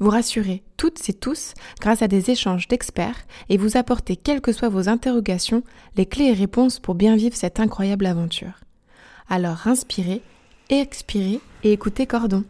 Vous 0.00 0.10
rassurer 0.10 0.62
toutes 0.76 1.08
et 1.08 1.12
tous 1.12 1.54
grâce 1.80 2.02
à 2.02 2.08
des 2.08 2.30
échanges 2.30 2.68
d'experts 2.68 3.26
et 3.48 3.56
vous 3.56 3.76
apporter, 3.76 4.16
quelles 4.16 4.40
que 4.40 4.52
soient 4.52 4.68
vos 4.68 4.88
interrogations, 4.88 5.62
les 5.96 6.06
clés 6.06 6.26
et 6.26 6.32
réponses 6.32 6.78
pour 6.78 6.94
bien 6.94 7.16
vivre 7.16 7.36
cette 7.36 7.60
incroyable 7.60 8.06
aventure. 8.06 8.60
Alors 9.28 9.66
inspirez, 9.66 10.20
expirez 10.68 11.40
et 11.62 11.72
écoutez 11.72 12.06
Cordon. 12.06 12.44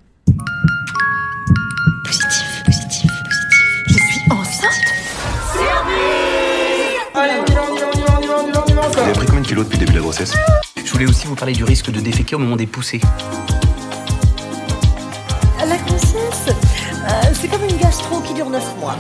Positif, 2.05 2.63
positif, 2.65 3.11
positif. 3.25 3.65
Je 3.89 3.99
suis 3.99 4.33
enceinte 4.33 4.85
Allez, 7.17 7.35
on 7.41 7.47
y 7.47 7.55
va, 7.55 7.63
on 7.71 7.77
y 7.77 7.79
va, 7.79 7.87
on 7.89 7.95
y 7.95 8.01
va, 8.01 8.19
on 8.19 8.23
y 8.23 8.27
va, 8.27 8.39
on 8.39 8.49
y 8.49 8.53
va, 8.53 8.65
on 8.67 8.69
y 8.69 8.73
va 8.73 8.89
Vous 8.89 8.99
avez 8.99 9.13
pris 9.13 9.27
combien 9.27 9.43
de 9.43 9.47
kilos 9.47 9.65
depuis 9.65 9.79
le 9.79 9.85
début 9.85 9.93
de 9.93 9.99
la 9.99 10.03
grossesse 10.03 10.35
Je 10.85 10.93
voulais 10.93 11.07
aussi 11.07 11.27
vous 11.27 11.37
parler 11.37 11.53
du 11.53 11.63
risque 11.63 11.91
de 11.91 12.01
déféquer 12.01 12.35
au 12.35 12.41
moment 12.41 12.57
des 12.57 12.67
poussées. 12.67 13.01
C'est 17.35 17.49
comme 17.49 17.65
une 17.65 17.77
gastro 17.77 18.21
qui 18.21 18.35
dure 18.35 18.51
9 18.51 18.77
mois. 18.79 18.97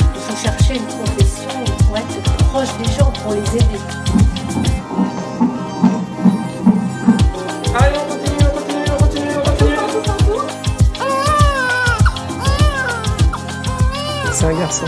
Il 0.00 0.20
faut 0.20 0.36
chercher 0.36 0.76
une 0.76 0.86
profession 0.86 1.48
pour 1.86 1.96
être 1.96 2.22
proche 2.50 2.76
des 2.78 2.84
gens, 2.92 3.12
pour 3.22 3.32
les 3.32 3.40
aider. 3.40 3.80
Allez, 7.74 7.98
on 7.98 8.06
continue, 8.08 8.46
on 8.46 8.54
continue, 8.56 8.90
on 8.90 8.98
continue, 8.98 9.36
on 9.36 9.42
continue. 9.42 9.76
C'est 14.32 14.44
un 14.44 14.58
garçon. 14.58 14.86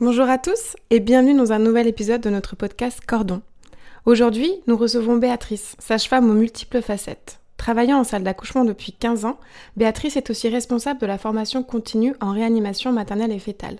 Bonjour 0.00 0.28
à 0.28 0.38
tous 0.38 0.76
et 0.90 0.98
bienvenue 1.00 1.34
dans 1.34 1.52
un 1.52 1.60
nouvel 1.60 1.86
épisode 1.86 2.20
de 2.20 2.30
notre 2.30 2.56
podcast 2.56 3.00
Cordon. 3.06 3.40
Aujourd'hui, 4.04 4.50
nous 4.66 4.76
recevons 4.76 5.16
Béatrice, 5.16 5.76
sage-femme 5.78 6.28
aux 6.28 6.34
multiples 6.34 6.82
facettes. 6.82 7.41
Travaillant 7.62 8.00
en 8.00 8.02
salle 8.02 8.24
d'accouchement 8.24 8.64
depuis 8.64 8.90
15 8.90 9.24
ans, 9.24 9.38
Béatrice 9.76 10.16
est 10.16 10.30
aussi 10.30 10.48
responsable 10.48 10.98
de 10.98 11.06
la 11.06 11.16
formation 11.16 11.62
continue 11.62 12.12
en 12.20 12.32
réanimation 12.32 12.90
maternelle 12.90 13.30
et 13.30 13.38
fétale. 13.38 13.76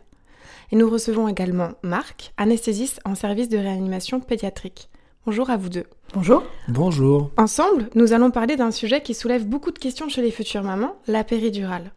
Et 0.70 0.76
nous 0.76 0.88
recevons 0.88 1.26
également 1.26 1.70
Marc, 1.82 2.32
anesthésiste 2.36 3.00
en 3.04 3.16
service 3.16 3.48
de 3.48 3.58
réanimation 3.58 4.20
pédiatrique. 4.20 4.88
Bonjour 5.26 5.50
à 5.50 5.56
vous 5.56 5.68
deux. 5.68 5.86
Bonjour. 6.14 6.44
Bonjour. 6.68 7.32
Ensemble, 7.36 7.88
nous 7.96 8.12
allons 8.12 8.30
parler 8.30 8.54
d'un 8.54 8.70
sujet 8.70 9.00
qui 9.02 9.14
soulève 9.14 9.48
beaucoup 9.48 9.72
de 9.72 9.80
questions 9.80 10.08
chez 10.08 10.22
les 10.22 10.30
futures 10.30 10.62
mamans, 10.62 10.94
la 11.08 11.24
péridurale. 11.24 11.90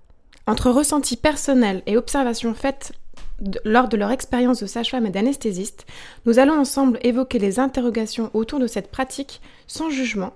Entre 0.48 0.72
ressentis 0.72 1.18
personnels 1.18 1.84
et 1.86 1.98
observations 1.98 2.56
faites 2.56 2.94
de- 3.42 3.62
lors 3.64 3.90
de 3.90 3.98
leur 3.98 4.10
expérience 4.10 4.60
de 4.60 4.66
sage-femme 4.66 5.06
et 5.06 5.12
d'anesthésiste, 5.12 5.86
nous 6.26 6.40
allons 6.40 6.58
ensemble 6.60 6.98
évoquer 7.04 7.38
les 7.38 7.60
interrogations 7.60 8.32
autour 8.34 8.58
de 8.58 8.66
cette 8.66 8.90
pratique 8.90 9.40
sans 9.68 9.92
jugement, 9.92 10.34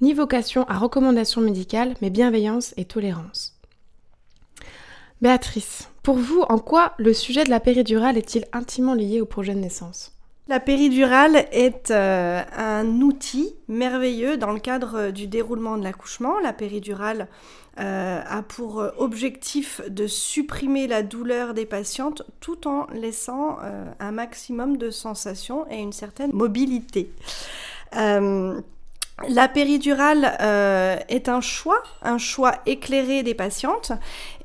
ni 0.00 0.14
vocation 0.14 0.64
à 0.68 0.78
recommandation 0.78 1.40
médicale, 1.40 1.94
mais 2.00 2.10
bienveillance 2.10 2.74
et 2.76 2.84
tolérance. 2.84 3.56
Béatrice, 5.20 5.88
pour 6.02 6.16
vous, 6.16 6.40
en 6.48 6.58
quoi 6.58 6.94
le 6.98 7.12
sujet 7.12 7.44
de 7.44 7.50
la 7.50 7.60
péridurale 7.60 8.16
est-il 8.16 8.46
intimement 8.52 8.94
lié 8.94 9.20
au 9.20 9.26
projet 9.26 9.54
de 9.54 9.60
naissance? 9.60 10.12
La 10.48 10.58
péridurale 10.58 11.46
est 11.52 11.90
euh, 11.92 12.42
un 12.56 13.00
outil 13.02 13.54
merveilleux 13.68 14.36
dans 14.36 14.50
le 14.50 14.58
cadre 14.58 15.10
du 15.10 15.28
déroulement 15.28 15.76
de 15.76 15.84
l'accouchement. 15.84 16.40
La 16.40 16.52
péridurale 16.52 17.28
euh, 17.78 18.20
a 18.26 18.42
pour 18.42 18.84
objectif 18.96 19.80
de 19.88 20.08
supprimer 20.08 20.88
la 20.88 21.04
douleur 21.04 21.54
des 21.54 21.66
patientes 21.66 22.22
tout 22.40 22.66
en 22.66 22.88
laissant 22.92 23.58
euh, 23.62 23.84
un 24.00 24.10
maximum 24.10 24.76
de 24.76 24.90
sensations 24.90 25.70
et 25.70 25.78
une 25.78 25.92
certaine 25.92 26.32
mobilité. 26.32 27.12
La 29.28 29.48
péridurale 29.48 30.36
euh, 30.40 30.96
est 31.08 31.28
un 31.28 31.40
choix, 31.40 31.82
un 32.02 32.18
choix 32.18 32.54
éclairé 32.66 33.22
des 33.22 33.34
patientes. 33.34 33.92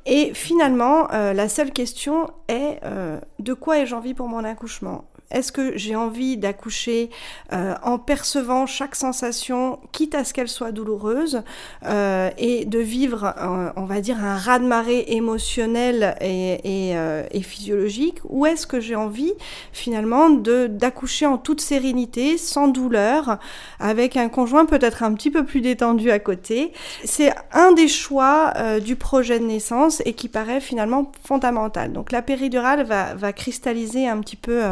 Et 0.04 0.34
finalement, 0.34 1.10
euh, 1.12 1.32
la 1.32 1.48
seule 1.48 1.72
question 1.72 2.30
est 2.48 2.78
euh, 2.84 3.18
de 3.38 3.54
quoi 3.54 3.78
ai-je 3.78 3.94
envie 3.94 4.14
pour 4.14 4.28
mon 4.28 4.44
accouchement? 4.44 5.04
Est-ce 5.30 5.50
que 5.50 5.76
j'ai 5.76 5.96
envie 5.96 6.36
d'accoucher 6.36 7.10
euh, 7.52 7.74
en 7.82 7.98
percevant 7.98 8.66
chaque 8.66 8.94
sensation, 8.94 9.80
quitte 9.90 10.14
à 10.14 10.22
ce 10.22 10.32
qu'elle 10.32 10.48
soit 10.48 10.70
douloureuse, 10.70 11.42
euh, 11.84 12.30
et 12.38 12.64
de 12.64 12.78
vivre, 12.78 13.34
euh, 13.36 13.70
on 13.74 13.84
va 13.84 14.00
dire, 14.00 14.22
un 14.22 14.36
raz-de-marée 14.36 15.04
émotionnel 15.08 16.16
et, 16.20 16.94
physiologique 17.42 18.18
Ou 18.28 18.46
est-ce 18.46 18.66
que 18.66 18.80
j'ai 18.80 18.96
envie 18.96 19.32
finalement 19.72 20.30
d'accoucher 20.30 21.26
en 21.26 21.38
toute 21.38 21.60
sérénité, 21.60 22.38
sans 22.38 22.68
douleur, 22.68 23.38
avec 23.78 24.16
un 24.16 24.28
conjoint 24.28 24.64
peut-être 24.64 25.02
un 25.02 25.12
petit 25.14 25.30
peu 25.30 25.44
plus 25.44 25.60
détendu 25.60 26.10
à 26.10 26.18
côté? 26.18 26.72
C'est 27.04 27.32
un 27.52 27.72
des 27.72 27.88
choix 27.88 28.52
du 28.80 28.96
projet 28.96 29.38
de 29.38 29.44
naissance 29.44 30.02
et 30.04 30.12
qui 30.12 30.28
paraît 30.28 30.60
finalement 30.60 31.12
fondamental. 31.22 31.92
Donc 31.92 32.10
la 32.10 32.22
péridurale 32.22 32.84
va, 32.84 33.32
cristalliser 33.32 34.08
un 34.08 34.18
petit 34.18 34.36
peu 34.36 34.62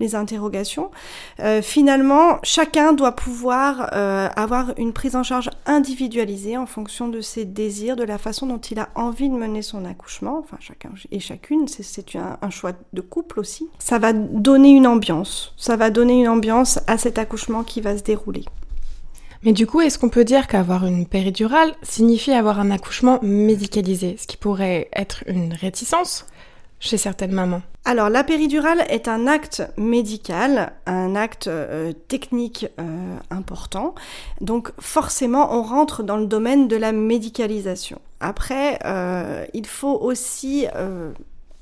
les 0.00 0.14
interrogations. 0.14 0.90
Euh, 1.40 1.62
finalement, 1.62 2.38
chacun 2.42 2.92
doit 2.92 3.12
pouvoir 3.12 3.90
euh, 3.94 4.28
avoir 4.36 4.72
une 4.78 4.92
prise 4.92 5.16
en 5.16 5.22
charge 5.22 5.50
individualisée 5.66 6.56
en 6.56 6.66
fonction 6.66 7.08
de 7.08 7.20
ses 7.20 7.44
désirs, 7.44 7.96
de 7.96 8.04
la 8.04 8.18
façon 8.18 8.46
dont 8.46 8.58
il 8.58 8.78
a 8.78 8.88
envie 8.94 9.28
de 9.28 9.34
mener 9.34 9.62
son 9.62 9.84
accouchement. 9.84 10.38
Enfin, 10.38 10.56
chacun 10.60 10.90
et 11.10 11.20
chacune, 11.20 11.68
c'est- 11.68 12.02
un 12.42 12.50
choix 12.50 12.72
de 12.92 13.00
couple 13.00 13.38
aussi. 13.40 13.68
Ça 13.78 13.98
va 13.98 14.12
donner 14.12 14.70
une 14.70 14.86
ambiance. 14.86 15.54
Ça 15.56 15.76
va 15.76 15.90
donner 15.90 16.20
une 16.20 16.28
ambiance 16.28 16.80
à 16.86 16.98
cet 16.98 17.18
accouchement 17.18 17.62
qui 17.62 17.80
va 17.80 17.96
se 17.96 18.02
dérouler. 18.02 18.44
Mais 19.44 19.52
du 19.52 19.66
coup, 19.66 19.80
est-ce 19.80 19.98
qu'on 19.98 20.08
peut 20.08 20.24
dire 20.24 20.46
qu'avoir 20.46 20.86
une 20.86 21.06
péridurale 21.06 21.72
signifie 21.82 22.32
avoir 22.32 22.60
un 22.60 22.70
accouchement 22.70 23.18
médicalisé, 23.22 24.16
ce 24.18 24.26
qui 24.26 24.36
pourrait 24.36 24.88
être 24.94 25.24
une 25.26 25.52
réticence 25.52 26.26
chez 26.80 26.96
certaines 26.96 27.32
mamans? 27.32 27.62
Alors, 27.84 28.10
la 28.10 28.22
péridurale 28.22 28.84
est 28.90 29.08
un 29.08 29.26
acte 29.26 29.64
médical, 29.76 30.72
un 30.86 31.16
acte 31.16 31.48
euh, 31.48 31.92
technique 31.92 32.66
euh, 32.78 33.16
important. 33.30 33.96
Donc, 34.40 34.70
forcément, 34.78 35.52
on 35.52 35.62
rentre 35.62 36.04
dans 36.04 36.16
le 36.16 36.26
domaine 36.26 36.68
de 36.68 36.76
la 36.76 36.92
médicalisation. 36.92 38.00
Après, 38.20 38.78
euh, 38.84 39.44
il 39.52 39.66
faut 39.66 39.98
aussi 40.00 40.66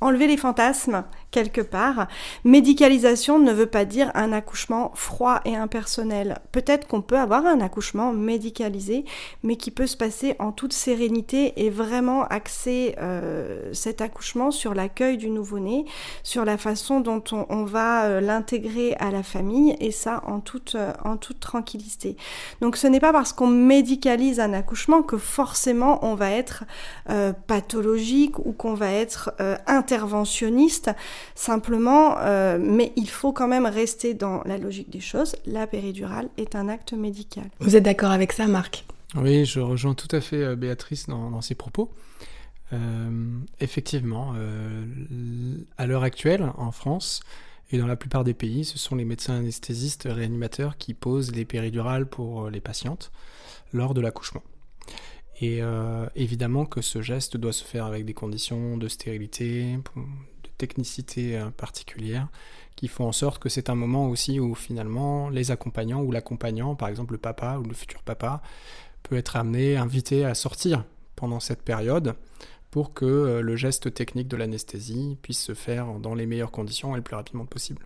enlever 0.03 0.27
les 0.27 0.37
fantasmes 0.37 1.05
quelque 1.31 1.61
part. 1.61 2.09
Médicalisation 2.45 3.39
ne 3.39 3.53
veut 3.53 3.67
pas 3.67 3.85
dire 3.85 4.11
un 4.15 4.33
accouchement 4.33 4.93
froid 4.95 5.41
et 5.45 5.57
impersonnel. 5.57 6.39
Peut-être 6.53 6.87
qu'on 6.87 7.03
peut 7.03 7.19
avoir 7.19 7.47
un 7.47 7.61
accouchement 7.61 8.13
médicalisé, 8.13 9.05
mais 9.43 9.57
qui 9.57 9.71
peut 9.71 9.87
se 9.87 9.97
passer 9.97 10.37
en 10.39 10.53
toute 10.53 10.73
sérénité 10.73 11.65
et 11.65 11.71
vraiment 11.71 12.25
axer 12.25 12.95
euh, 13.01 13.71
cet 13.73 14.01
accouchement 14.01 14.51
sur 14.51 14.75
l'accueil 14.75 15.17
du 15.17 15.31
nouveau-né, 15.31 15.85
sur 16.23 16.45
la 16.45 16.57
façon 16.57 17.01
dont 17.01 17.23
on, 17.33 17.65
va 17.65 18.05
euh, 18.05 18.21
l'intégrer 18.21 18.95
à 18.99 19.11
la 19.11 19.23
famille, 19.23 19.77
et 19.81 19.91
ça 19.91 20.23
en 20.27 20.41
toute, 20.41 20.75
euh, 20.75 20.93
en 21.05 21.17
toute 21.17 21.41
tranquillité. 21.41 22.17
Donc 22.61 22.77
ce 22.77 22.87
n'est 22.87 23.01
pas 23.01 23.13
parce 23.13 23.33
qu'on 23.33 23.47
médicalise 23.47 24.41
un 24.41 24.53
accouchement 24.53 25.03
que 25.03 25.17
forcément 25.17 26.05
on 26.05 26.15
va 26.15 26.31
être 26.31 26.65
euh, 27.09 27.33
pathologique 27.47 28.39
ou 28.39 28.53
qu'on 28.53 28.75
va 28.75 28.91
être 28.91 29.35
interventionniste, 29.67 30.91
simplement, 31.35 32.19
euh, 32.19 32.59
mais 32.61 32.93
il 32.97 33.09
faut 33.09 33.33
quand 33.33 33.49
même 33.49 33.67
rester 33.67 34.15
dans 34.15 34.43
la 34.45 34.59
logique 34.59 34.91
des 34.91 35.01
choses. 35.01 35.37
La 35.47 35.67
péridurale 35.67 36.29
est 36.37 36.55
un 36.55 36.69
acte 36.69 36.93
médical. 36.93 37.45
Vous 37.61 37.77
êtes 37.77 37.85
d'accord 37.85 38.11
avec 38.11 38.33
ça, 38.33 38.47
Marc? 38.47 38.85
Oui, 39.17 39.45
je 39.45 39.61
rejoins 39.61 39.95
tout 39.95 40.15
à 40.15 40.21
fait 40.21 40.43
euh, 40.43 40.57
Béatrice 40.57 41.07
dans, 41.09 41.31
dans 41.31 41.41
ses 41.41 41.55
propos. 41.55 41.93
Euh, 42.73 43.39
effectivement, 43.59 44.35
euh, 44.37 45.57
à 45.77 45.87
l'heure 45.87 46.05
actuelle, 46.05 46.53
en 46.57 46.71
France 46.71 47.21
et 47.73 47.79
dans 47.79 47.87
la 47.87 47.97
plupart 47.97 48.25
des 48.25 48.35
pays, 48.35 48.65
ce 48.65 48.79
sont 48.79 48.97
les 48.97 49.05
médecins 49.05 49.37
anesthésistes 49.37 50.09
réanimateurs 50.11 50.77
qui 50.77 50.95
posent 50.95 51.33
les 51.33 51.45
péridurales 51.45 52.07
pour 52.07 52.51
les 52.51 52.61
patientes 52.61 53.11
lors 53.73 53.95
de 53.95 54.01
l'accouchement. 54.01 54.43
Et 55.41 55.63
euh, 55.63 56.07
évidemment 56.17 56.67
que 56.67 56.83
ce 56.83 57.01
geste 57.01 57.37
doit 57.37 57.53
se 57.53 57.65
faire 57.65 57.87
avec 57.87 58.05
des 58.05 58.13
conditions 58.13 58.77
de 58.77 58.89
stérilité, 58.89 59.79
technicité 60.61 61.39
euh, 61.39 61.51
particulière, 61.51 62.29
qui 62.77 62.87
font 62.87 63.07
en 63.07 63.13
sorte 63.13 63.43
que 63.43 63.49
c'est 63.49 63.71
un 63.71 63.75
moment 63.75 64.09
aussi 64.09 64.39
où 64.39 64.55
finalement 64.55 65.31
les 65.31 65.51
accompagnants 65.51 66.03
ou 66.03 66.13
l'accompagnant, 66.13 66.75
par 66.75 66.89
exemple 66.89 67.15
le 67.15 67.19
papa 67.19 67.59
ou 67.59 67.65
le 67.65 67.75
futur 67.75 68.03
papa, 68.03 68.43
peut 69.03 69.17
être 69.17 69.37
amené, 69.37 69.77
invité 69.77 70.25
à 70.25 70.35
sortir 70.35 70.85
pendant 71.17 71.41
cette 71.41 71.63
période 71.63 72.15
pour 72.71 72.95
que 72.95 73.41
le 73.41 73.57
geste 73.57 73.93
technique 73.93 74.29
de 74.29 74.37
l'anesthésie 74.37 75.19
puisse 75.23 75.43
se 75.43 75.55
faire 75.55 75.99
dans 75.99 76.15
les 76.15 76.27
meilleures 76.27 76.53
conditions 76.53 76.95
et 76.95 76.99
le 76.99 77.03
plus 77.03 77.17
rapidement 77.17 77.47
possible. 77.47 77.85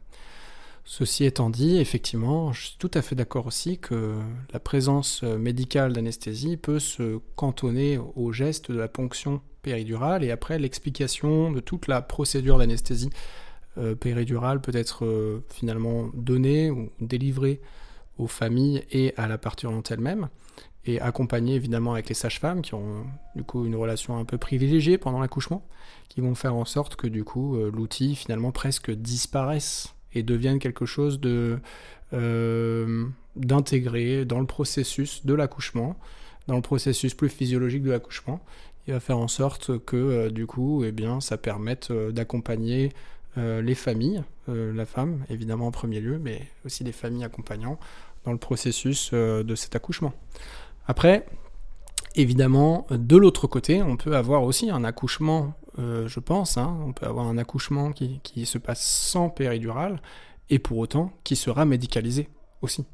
Ceci 0.85 1.25
étant 1.25 1.49
dit, 1.49 1.79
effectivement, 1.79 2.53
je 2.53 2.67
suis 2.67 2.77
tout 2.79 2.91
à 2.93 3.01
fait 3.01 3.15
d'accord 3.15 3.47
aussi 3.47 3.79
que 3.79 4.19
la 4.53 4.61
présence 4.61 5.23
médicale 5.23 5.95
d'anesthésie 5.95 6.59
peut 6.59 6.79
se 6.79 7.21
cantonner 7.37 7.99
au 7.99 8.33
geste 8.33 8.71
de 8.71 8.79
la 8.79 8.89
ponction 8.89 9.41
péridurale 9.65 10.23
et 10.23 10.31
après 10.31 10.59
l'explication 10.59 11.51
de 11.51 11.59
toute 11.59 11.89
la 11.89 12.03
procédure 12.03 12.59
d'anesthésie 12.59 13.11
euh, 13.79 13.97
péridurale 13.97 14.61
peut 14.61 14.77
être 14.77 15.05
euh, 15.05 15.45
finalement 15.49 16.11
donnée 16.15 16.71
ou 16.71 16.93
délivrée 17.01 17.61
aux 18.19 18.29
familles 18.29 18.85
et 18.93 19.13
à 19.17 19.27
la 19.27 19.39
parturiente 19.39 19.91
elle-même 19.91 20.29
et 20.85 21.01
accompagnée 21.01 21.55
évidemment 21.55 21.95
avec 21.95 22.09
les 22.09 22.15
sages-femmes 22.15 22.63
qui 22.63 22.75
ont 22.75 23.07
du 23.35 23.43
coup 23.43 23.65
une 23.65 23.75
relation 23.75 24.17
un 24.17 24.25
peu 24.25 24.39
privilégiée 24.39 24.99
pendant 24.99 25.19
l'accouchement, 25.19 25.67
qui 26.09 26.21
vont 26.21 26.35
faire 26.35 26.55
en 26.55 26.67
sorte 26.67 26.95
que 26.95 27.09
du 27.09 27.25
coup 27.25 27.57
euh, 27.57 27.73
l'outil 27.75 28.15
finalement 28.15 28.53
presque 28.53 28.93
disparaisse 28.93 29.95
et 30.13 30.23
devienne 30.23 30.59
quelque 30.61 30.87
chose 30.87 31.19
de 31.21 31.59
d'intégrer 33.35 34.25
dans 34.25 34.39
le 34.39 34.47
processus 34.47 35.27
de 35.27 35.35
l'accouchement, 35.35 35.97
dans 36.47 36.55
le 36.55 36.63
processus 36.63 37.13
plus 37.13 37.29
physiologique 37.29 37.83
de 37.83 37.91
l'accouchement, 37.91 38.41
il 38.87 38.93
va 38.93 39.01
faire 39.01 39.19
en 39.19 39.29
sorte 39.29 39.79
que 39.79 39.97
euh, 39.97 40.31
du 40.31 40.47
coup, 40.47 40.85
eh 40.85 40.93
bien, 40.93 41.21
ça 41.21 41.37
permette 41.37 41.91
euh, 41.91 42.13
d'accompagner 42.13 42.93
euh, 43.39 43.63
les 43.63 43.75
familles, 43.75 44.23
la 44.47 44.85
femme 44.85 45.25
évidemment 45.31 45.69
en 45.69 45.71
premier 45.71 46.01
lieu, 46.01 46.19
mais 46.19 46.47
aussi 46.67 46.85
les 46.85 46.93
familles 46.93 47.25
accompagnants 47.25 47.79
dans 48.27 48.33
le 48.33 48.39
processus 48.39 49.11
de 49.15 49.55
cet 49.55 49.75
accouchement. 49.75 50.13
Après, 50.87 51.25
évidemment, 52.15 52.87
de 52.91 53.17
l'autre 53.17 53.47
côté, 53.47 53.83
on 53.83 53.97
peut 53.97 54.17
avoir 54.17 54.43
aussi 54.43 54.69
un 54.69 54.85
accouchement, 54.85 55.55
je 55.79 56.21
pense, 56.21 56.59
hein, 56.59 56.77
on 56.87 56.93
peut 56.93 57.07
avoir 57.07 57.27
un 57.27 57.39
accouchement 57.39 57.93
qui, 57.93 58.21
qui, 58.23 58.45
se 58.45 58.59
passe 58.59 58.85
sans 58.85 59.31
péridurale 59.31 60.03
et 60.51 60.59
pour 60.59 60.77
autant 60.77 61.11
qui 61.25 61.37
sera 61.37 61.65
médicalisé 61.65 62.29
aussi. 62.61 62.85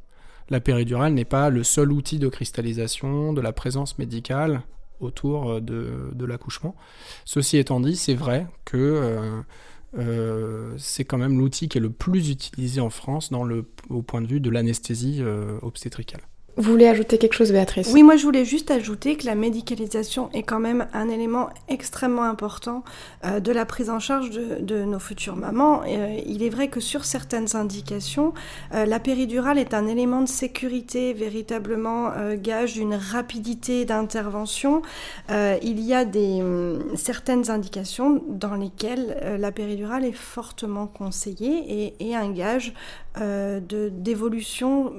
La 0.51 0.61
péridurale 0.61 1.15
n'est 1.15 1.25
pas 1.25 1.51
le 1.51 1.65
seul 1.65 1.91
outil 1.91 2.21
de 2.21 2.29
cristallisation 2.29 3.33
de 3.33 3.41
la 3.41 3.53
présence 3.53 3.99
médicale 3.99 4.63
autour 5.01 5.51
euh, 5.51 5.61
de, 5.61 6.25
l'accouchement. 6.25 6.75
Ceci 7.25 7.59
étant 7.59 7.81
dit, 7.81 7.97
c'est 7.97 8.15
vrai 8.15 8.47
que 8.65 8.77
euh, 8.77 9.43
euh, 9.99 10.75
c'est 10.79 11.05
quand 11.05 11.19
même 11.19 11.39
l'outil 11.39 11.69
qui 11.69 11.79
est 11.79 11.81
le 11.81 11.91
plus 11.91 12.31
utilisé 12.31 12.81
en 12.81 12.91
France 12.91 13.31
au 13.89 14.03
point 14.03 14.23
de 14.23 14.27
vue 14.27 14.41
de 14.41 14.51
l'anesthésie 14.51 15.23
obstétricale. 15.63 16.21
Vous 16.61 16.73
voulez 16.73 16.89
ajouter 16.89 17.17
quelque 17.17 17.33
chose, 17.33 17.53
Béatrice? 17.53 17.91
Oui, 17.91 18.03
moi 18.03 18.17
je 18.17 18.25
voulais 18.25 18.45
juste 18.45 18.71
ajouter 18.71 19.17
que 19.17 19.25
la 19.25 19.35
médicalisation 19.35 20.29
est 20.35 20.43
quand 20.43 20.61
même 20.61 20.89
un 20.93 21.09
élément 21.09 21.49
extrêmement 21.69 22.25
important 22.25 22.85
euh, 23.25 23.41
de 23.41 23.51
la 23.51 23.65
prise 23.65 23.89
en 23.89 23.99
charge 23.99 24.29
de, 24.29 24.85
nos 24.85 24.99
futures 24.99 25.37
mamans. 25.37 25.81
Euh, 25.87 26.21
il 26.27 26.43
est 26.43 26.51
vrai 26.51 26.69
que 26.69 26.81
sur 26.81 27.07
certaines 27.07 27.57
indications, 27.57 28.35
euh, 28.75 28.85
la 28.85 29.01
péridurale 29.01 29.57
est 29.57 29.73
un 29.73 29.87
élément 29.87 30.21
de 30.21 30.29
sécurité 30.29 31.15
véritablement 31.15 32.13
gage 32.35 32.75
d'une 32.75 32.95
rapidité 32.95 33.87
d'intervention. 33.87 34.83
il 35.31 35.81
y 35.81 35.95
a 35.95 36.05
des, 36.05 36.43
hum, 36.43 36.95
certaines 36.95 37.51
indications 37.51 38.23
dans 38.29 38.55
lesquelles 38.55 39.39
la 39.39 39.51
péridurale 39.51 40.05
est 40.05 40.13
fortement 40.13 40.87
conseillée 40.87 41.95
et, 42.01 42.11
et 42.11 42.15
un 42.15 42.31
gage 42.31 42.75
d'évolution 43.17 44.93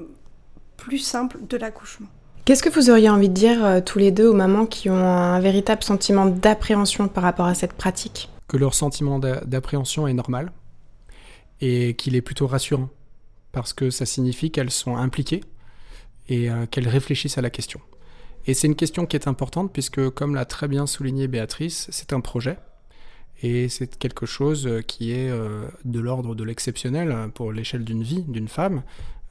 plus 0.82 0.98
simple 0.98 1.38
de 1.48 1.56
l'accouchement. 1.56 2.08
Qu'est-ce 2.44 2.64
que 2.64 2.68
vous 2.68 2.90
auriez 2.90 3.08
envie 3.08 3.28
de 3.28 3.34
dire 3.34 3.64
euh, 3.64 3.80
tous 3.80 4.00
les 4.00 4.10
deux 4.10 4.26
aux 4.26 4.34
mamans 4.34 4.66
qui 4.66 4.90
ont 4.90 4.96
un 4.96 5.38
véritable 5.38 5.84
sentiment 5.84 6.26
d'appréhension 6.26 7.06
par 7.06 7.22
rapport 7.22 7.46
à 7.46 7.54
cette 7.54 7.74
pratique? 7.74 8.28
Que 8.48 8.56
leur 8.56 8.74
sentiment 8.74 9.20
d'appréhension 9.20 10.08
est 10.08 10.12
normal 10.12 10.50
et 11.60 11.94
qu'il 11.94 12.16
est 12.16 12.20
plutôt 12.20 12.48
rassurant 12.48 12.88
parce 13.52 13.72
que 13.72 13.90
ça 13.90 14.06
signifie 14.06 14.50
qu'elles 14.50 14.72
sont 14.72 14.96
impliquées 14.96 15.44
et 16.28 16.50
euh, 16.50 16.66
qu'elles 16.66 16.88
réfléchissent 16.88 17.38
à 17.38 17.42
la 17.42 17.50
question. 17.50 17.80
Et 18.48 18.54
c'est 18.54 18.66
une 18.66 18.74
question 18.74 19.06
qui 19.06 19.14
est 19.14 19.28
importante 19.28 19.72
puisque, 19.72 20.10
comme 20.10 20.34
l'a 20.34 20.46
très 20.46 20.66
bien 20.66 20.88
souligné 20.88 21.28
Béatrice, 21.28 21.86
c'est 21.92 22.12
un 22.12 22.20
projet 22.20 22.58
et 23.44 23.68
c'est 23.68 23.96
quelque 23.98 24.26
chose 24.26 24.68
qui 24.88 25.12
est 25.12 25.30
euh, 25.30 25.68
de 25.84 26.00
l'ordre 26.00 26.34
de 26.34 26.42
l'exceptionnel 26.42 27.30
pour 27.34 27.52
l'échelle 27.52 27.84
d'une 27.84 28.02
vie, 28.02 28.24
d'une 28.26 28.48
femme, 28.48 28.82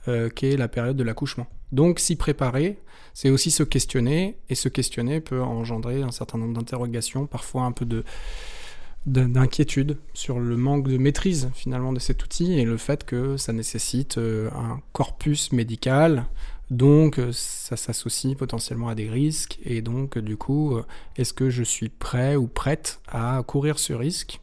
euh, 0.07 0.30
qu'est 0.30 0.57
la 0.57 0.68
période 0.68 0.98
de 0.98 1.03
l'accouchement. 1.03 1.45
Donc 1.71 2.00
s'y 2.00 2.15
préparer, 2.15 2.80
c'est 3.13 3.30
aussi 3.30 3.51
se 3.51 3.62
questionner, 3.62 4.38
et 4.50 4.56
se 4.56 4.68
questionner 4.68 5.21
peut 5.21 5.42
engendrer 5.42 6.01
un 6.01 6.12
certain 6.12 6.38
nombre 6.38 6.56
d'interrogations, 6.56 7.27
parfois 7.27 7.63
un 7.63 7.71
peu 7.71 7.86
de 7.86 8.03
d'inquiétude 9.07 9.98
sur 10.13 10.39
le 10.39 10.56
manque 10.57 10.88
de 10.88 10.95
maîtrise 10.98 11.50
finalement 11.56 11.92
de 11.92 11.98
cet 11.98 12.24
outil 12.24 12.59
et 12.59 12.65
le 12.65 12.77
fait 12.77 13.03
que 13.03 13.36
ça 13.36 13.51
nécessite 13.51 14.19
euh, 14.19 14.51
un 14.51 14.80
corpus 14.94 15.51
médical, 15.51 16.27
donc 16.69 17.18
euh, 17.18 17.31
ça 17.31 17.77
s'associe 17.77 18.38
potentiellement 18.38 18.89
à 18.89 18.95
des 18.95 19.09
risques 19.09 19.57
et 19.65 19.81
donc 19.81 20.19
du 20.19 20.38
coup 20.38 20.80
est-ce 21.18 21.33
que 21.33 21.50
je 21.50 21.63
suis 21.63 21.89
prêt 21.89 22.36
ou 22.36 22.45
prête 22.45 23.01
à 23.07 23.42
courir 23.45 23.80
ce 23.80 23.94
risque? 23.94 24.39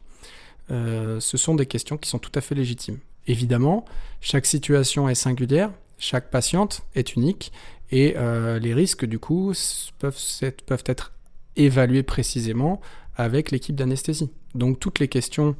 Ce 0.69 1.37
sont 1.37 1.55
des 1.55 1.65
questions 1.65 1.97
qui 1.97 2.09
sont 2.09 2.19
tout 2.19 2.31
à 2.35 2.41
fait 2.41 2.53
légitimes. 2.53 2.99
Évidemment, 3.29 3.85
chaque 4.21 4.47
situation 4.47 5.07
est 5.07 5.13
singulière, 5.13 5.69
chaque 5.99 6.31
patiente 6.31 6.81
est 6.95 7.13
unique 7.13 7.53
et 7.91 8.15
euh, 8.17 8.57
les 8.57 8.73
risques 8.73 9.05
du 9.05 9.19
coup 9.19 9.53
peuvent 9.99 10.83
être, 10.87 11.13
évalués 11.55 12.01
précisément 12.01 12.81
avec 13.15 13.51
l'équipe 13.51 13.75
d'anesthésie. 13.75 14.31
Donc 14.55 14.79
toutes 14.79 14.97
les 14.97 15.07
questions 15.07 15.55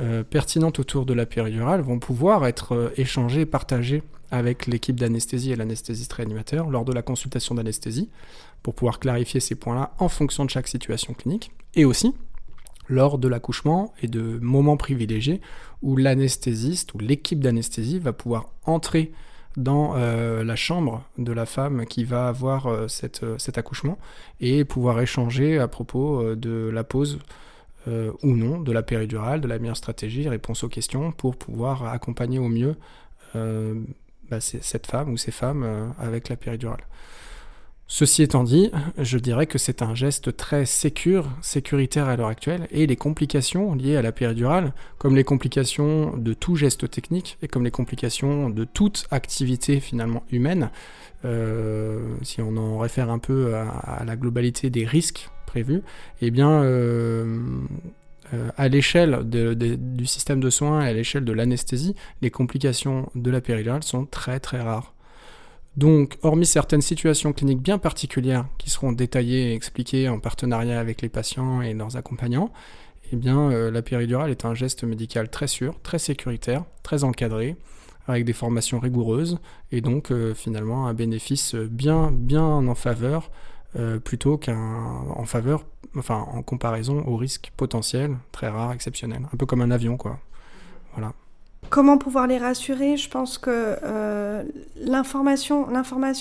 euh, 0.00 0.24
pertinentes 0.24 0.80
autour 0.80 1.06
de 1.06 1.14
la 1.14 1.26
péridurale 1.26 1.80
vont 1.80 2.00
pouvoir 2.00 2.44
être 2.44 2.74
euh, 2.74 2.90
échangées, 2.96 3.46
partagées 3.46 4.02
avec 4.32 4.66
l'équipe 4.66 4.98
d'anesthésie 4.98 5.52
et 5.52 5.56
l'anesthésiste 5.56 6.12
réanimateur 6.12 6.70
lors 6.70 6.84
de 6.84 6.92
la 6.92 7.02
consultation 7.02 7.54
d'anesthésie 7.54 8.10
pour 8.64 8.74
pouvoir 8.74 8.98
clarifier 8.98 9.38
ces 9.38 9.54
points-là 9.54 9.92
en 9.98 10.08
fonction 10.08 10.44
de 10.44 10.50
chaque 10.50 10.66
situation 10.66 11.14
clinique 11.14 11.52
et 11.76 11.84
aussi 11.84 12.14
lors 12.88 13.18
de 13.18 13.28
l'accouchement 13.28 13.94
et 14.02 14.08
de 14.08 14.38
moments 14.40 14.76
privilégiés 14.76 15.40
où 15.82 15.96
l'anesthésiste 15.96 16.94
ou 16.94 16.98
l'équipe 16.98 17.40
d'anesthésie 17.40 17.98
va 17.98 18.12
pouvoir 18.12 18.50
entrer 18.64 19.12
dans 19.56 19.96
euh, 19.96 20.44
la 20.44 20.56
chambre 20.56 21.02
de 21.18 21.32
la 21.32 21.46
femme 21.46 21.86
qui 21.86 22.04
va 22.04 22.28
avoir 22.28 22.66
euh, 22.66 22.86
euh, 23.22 23.38
cet 23.38 23.58
accouchement 23.58 23.98
et 24.40 24.64
pouvoir 24.64 25.00
échanger 25.00 25.58
à 25.58 25.68
propos 25.68 26.34
de 26.34 26.70
la 26.72 26.84
pose 26.84 27.18
ou 27.88 28.34
non 28.34 28.60
de 28.60 28.72
la 28.72 28.82
péridurale, 28.82 29.40
de 29.40 29.46
la 29.46 29.60
meilleure 29.60 29.76
stratégie, 29.76 30.28
réponse 30.28 30.64
aux 30.64 30.68
questions 30.68 31.12
pour 31.12 31.36
pouvoir 31.36 31.86
accompagner 31.86 32.40
au 32.40 32.48
mieux 32.48 32.74
bah, 33.32 34.40
cette 34.40 34.88
femme 34.88 35.12
ou 35.12 35.16
ces 35.16 35.30
femmes 35.30 35.94
avec 35.96 36.28
la 36.28 36.34
péridurale. 36.34 36.84
Ceci 37.88 38.24
étant 38.24 38.42
dit, 38.42 38.72
je 38.98 39.16
dirais 39.16 39.46
que 39.46 39.58
c'est 39.58 39.80
un 39.80 39.94
geste 39.94 40.36
très 40.36 40.66
sécure, 40.66 41.30
sécuritaire 41.40 42.08
à 42.08 42.16
l'heure 42.16 42.26
actuelle, 42.26 42.66
et 42.72 42.84
les 42.86 42.96
complications 42.96 43.76
liées 43.76 43.96
à 43.96 44.02
la 44.02 44.10
péridurale, 44.10 44.72
comme 44.98 45.14
les 45.14 45.22
complications 45.22 46.16
de 46.16 46.32
tout 46.32 46.56
geste 46.56 46.90
technique, 46.90 47.38
et 47.42 47.48
comme 47.48 47.62
les 47.62 47.70
complications 47.70 48.50
de 48.50 48.64
toute 48.64 49.06
activité 49.12 49.78
finalement 49.78 50.24
humaine, 50.32 50.70
euh, 51.24 52.00
si 52.22 52.42
on 52.42 52.56
en 52.56 52.78
réfère 52.78 53.08
un 53.08 53.20
peu 53.20 53.54
à, 53.54 54.02
la 54.04 54.16
globalité 54.16 54.68
des 54.68 54.84
risques 54.84 55.30
prévus, 55.46 55.82
eh 56.20 56.32
bien, 56.32 56.64
euh, 56.64 57.40
euh, 58.34 58.50
à 58.56 58.66
l'échelle 58.66 59.20
du 59.28 60.06
système 60.06 60.40
de 60.40 60.50
soins 60.50 60.84
et 60.84 60.88
à 60.88 60.92
l'échelle 60.92 61.24
de 61.24 61.32
l'anesthésie, 61.32 61.94
les 62.20 62.30
complications 62.30 63.08
de 63.14 63.30
la 63.30 63.40
péridurale 63.40 63.84
sont 63.84 64.06
très 64.06 64.40
très 64.40 64.60
rares. 64.60 64.95
Donc, 65.76 66.16
hormis 66.22 66.46
certaines 66.46 66.80
situations 66.80 67.32
cliniques 67.32 67.60
bien 67.60 67.78
particulières 67.78 68.46
qui 68.56 68.70
seront 68.70 68.92
détaillées 68.92 69.50
et 69.50 69.54
expliquées 69.54 70.08
en 70.08 70.20
partenariat 70.20 70.80
avec 70.80 71.02
les 71.02 71.10
patients 71.10 71.60
et 71.60 71.74
leurs 71.74 71.96
accompagnants, 71.96 72.50
eh 73.12 73.16
bien, 73.16 73.50
euh, 73.50 73.70
la 73.70 73.82
péridurale 73.82 74.30
est 74.30 74.44
un 74.44 74.54
geste 74.54 74.84
médical 74.84 75.28
très 75.28 75.46
sûr, 75.46 75.78
très 75.82 75.98
sécuritaire, 75.98 76.64
très 76.82 77.04
encadré, 77.04 77.56
avec 78.08 78.24
des 78.24 78.32
formations 78.32 78.78
rigoureuses, 78.78 79.38
et 79.72 79.80
donc 79.80 80.10
euh, 80.10 80.32
finalement 80.32 80.86
un 80.86 80.94
bénéfice 80.94 81.54
bien, 81.54 82.10
bien 82.10 82.44
en 82.44 82.74
faveur, 82.74 83.30
euh, 83.76 83.98
plutôt 83.98 84.38
qu'un 84.38 84.56
en 84.56 85.24
faveur, 85.24 85.64
enfin 85.96 86.26
en 86.32 86.42
comparaison 86.42 87.04
au 87.06 87.16
risque 87.16 87.52
potentiel, 87.56 88.16
très 88.32 88.48
rare, 88.48 88.72
exceptionnel, 88.72 89.28
un 89.32 89.36
peu 89.36 89.44
comme 89.44 89.60
un 89.60 89.70
avion, 89.70 89.96
quoi. 89.96 90.20
Voilà. 90.94 91.12
Comment 91.68 91.98
pouvoir 91.98 92.28
les 92.28 92.38
rassurer? 92.38 92.96
Je 92.96 93.10
pense 93.10 93.38
que 93.38 93.50
euh, 93.82 94.44
l'information, 94.76 95.66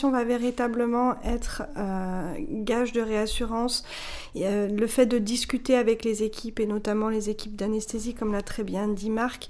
va 0.10 0.24
véritablement 0.24 1.22
être 1.24 1.64
euh, 1.78 2.34
gage 2.50 2.94
de 2.94 3.02
réassurance. 3.02 3.86
le 4.34 4.88
fait 4.88 5.06
de 5.06 5.20
discuter 5.20 5.76
avec 5.76 6.04
les 6.04 6.24
équipes 6.24 6.60
et 6.60 6.66
notamment 6.66 7.10
les 7.10 7.30
équipes 7.30 7.56
d'anesthésie, 7.56 8.16
comme 8.16 8.32
l'a 8.34 8.42
très 8.42 8.64
bien 8.64 8.88
dit 8.88 9.12
Marc, 9.12 9.50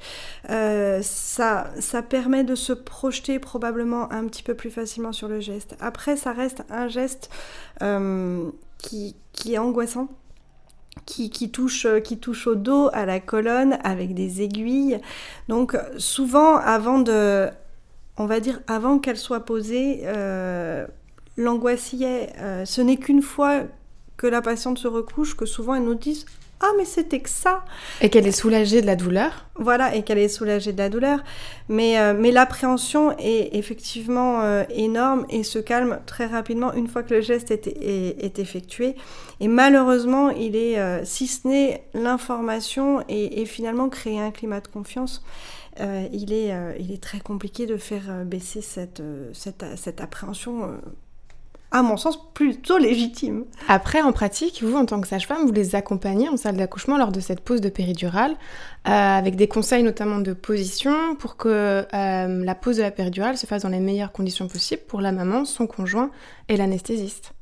euh, 0.49 0.99
ça, 1.01 1.71
permet 2.09 2.43
de 2.43 2.55
se 2.55 2.73
projeter 2.73 3.39
probablement 3.39 4.11
un 4.11 4.25
petit 4.25 4.43
peu 4.43 4.53
plus 4.53 4.71
facilement 4.71 5.13
sur 5.13 5.29
le 5.29 5.39
geste. 5.39 5.77
Après, 5.79 6.17
ça 6.17 6.33
reste 6.33 6.63
un 6.69 6.89
geste 6.89 7.29
qui 7.79 9.15
est 9.53 9.57
angoissant 9.57 10.09
qui, 11.05 11.51
touche, 11.51 11.87
qui 12.03 12.17
touche 12.17 12.47
au 12.47 12.55
dos, 12.55 12.89
à 12.93 13.05
la 13.05 13.19
colonne, 13.19 13.77
avec 13.83 14.13
des 14.13 14.41
aiguilles. 14.41 14.99
Donc 15.49 15.77
souvent, 15.97 16.57
avant 16.57 16.99
de, 16.99 17.47
on 18.17 18.25
va 18.25 18.39
dire, 18.39 18.61
avant 18.67 18.99
qu'elle 18.99 19.17
soit 19.17 19.41
posée, 19.41 20.01
euh. 20.05 20.85
Euh, 21.37 22.65
ce 22.65 22.81
n'est 22.81 22.97
qu'une 22.97 23.21
fois 23.21 23.63
que 24.17 24.27
la 24.27 24.41
patiente 24.41 24.77
se 24.77 24.87
recouche 24.87 25.35
que 25.35 25.45
souvent 25.45 25.75
elle 25.75 25.83
nous 25.83 25.95
dit 25.95 26.25
ah 26.61 26.71
mais 26.77 26.85
c'était 26.85 27.19
que 27.19 27.29
ça 27.29 27.65
Et 28.01 28.09
qu'elle 28.09 28.25
est 28.25 28.31
soulagée 28.31 28.81
de 28.81 28.85
la 28.85 28.95
douleur 28.95 29.45
Voilà, 29.55 29.93
et 29.93 30.03
qu'elle 30.03 30.17
est 30.17 30.29
soulagée 30.29 30.71
de 30.71 30.77
la 30.77 30.89
douleur. 30.89 31.19
Mais, 31.67 31.99
euh, 31.99 32.13
mais 32.17 32.31
l'appréhension 32.31 33.13
est 33.19 33.55
effectivement 33.55 34.41
euh, 34.41 34.63
énorme 34.69 35.25
et 35.29 35.43
se 35.43 35.59
calme 35.59 35.99
très 36.05 36.25
rapidement 36.25 36.73
une 36.73 36.87
fois 36.87 37.03
que 37.03 37.13
le 37.13 37.21
geste 37.21 37.51
est, 37.51 37.67
est, 37.67 38.23
est 38.23 38.39
effectué. 38.39 38.95
Et 39.41 39.49
malheureusement, 39.49 40.29
il 40.29 40.55
est, 40.55 40.79
euh, 40.79 41.03
si 41.03 41.27
ce 41.27 41.45
n'est 41.45 41.83
l'information 41.93 43.03
et, 43.09 43.41
et, 43.41 43.45
finalement 43.45 43.89
créer 43.89 44.19
un 44.21 44.31
climat 44.31 44.61
de 44.61 44.67
confiance, 44.67 45.23
il, 46.13 46.31
est, 46.31 46.53
il 46.79 46.93
est 46.93 47.03
très 47.03 47.19
compliqué 47.19 47.65
de 47.65 47.75
faire 47.75 48.23
baisser 48.23 48.61
cette, 48.61 49.03
cette, 49.33 49.65
cette 49.75 49.99
appréhension 49.99 50.79
à 51.75 51.81
mon 51.81 51.97
sens, 51.97 52.17
plutôt 52.33 52.77
légitime. 52.77 53.43
Après, 53.67 54.01
en 54.01 54.13
pratique, 54.13 54.63
vous, 54.63 54.77
en 54.77 54.85
tant 54.85 55.01
que 55.01 55.09
sage-femme, 55.09 55.45
vous 55.45 55.51
les 55.51 55.75
accompagnez 55.75 56.29
en 56.29 56.37
salle 56.37 56.55
d'accouchement 56.55 56.97
lors 56.97 57.11
de 57.11 57.19
cette 57.19 57.41
pause 57.41 57.59
de 57.59 57.67
péridurale, 57.67 58.31
euh, 58.87 58.91
avec 58.91 59.35
des 59.35 59.49
conseils 59.49 59.83
notamment 59.83 60.19
de 60.19 60.31
position 60.31 61.15
pour 61.19 61.35
que 61.35 61.85
euh, 61.93 62.45
la 62.45 62.55
pause 62.55 62.77
de 62.77 62.81
la 62.81 62.91
péridurale 62.91 63.37
se 63.37 63.45
fasse 63.45 63.63
dans 63.63 63.69
les 63.69 63.81
meilleures 63.81 64.13
conditions 64.13 64.47
possibles 64.47 64.83
pour 64.87 65.01
la 65.01 65.11
maman, 65.11 65.43
son 65.43 65.67
conjoint 65.67 66.11
et 66.47 66.55
l'anesthésiste. 66.55 67.34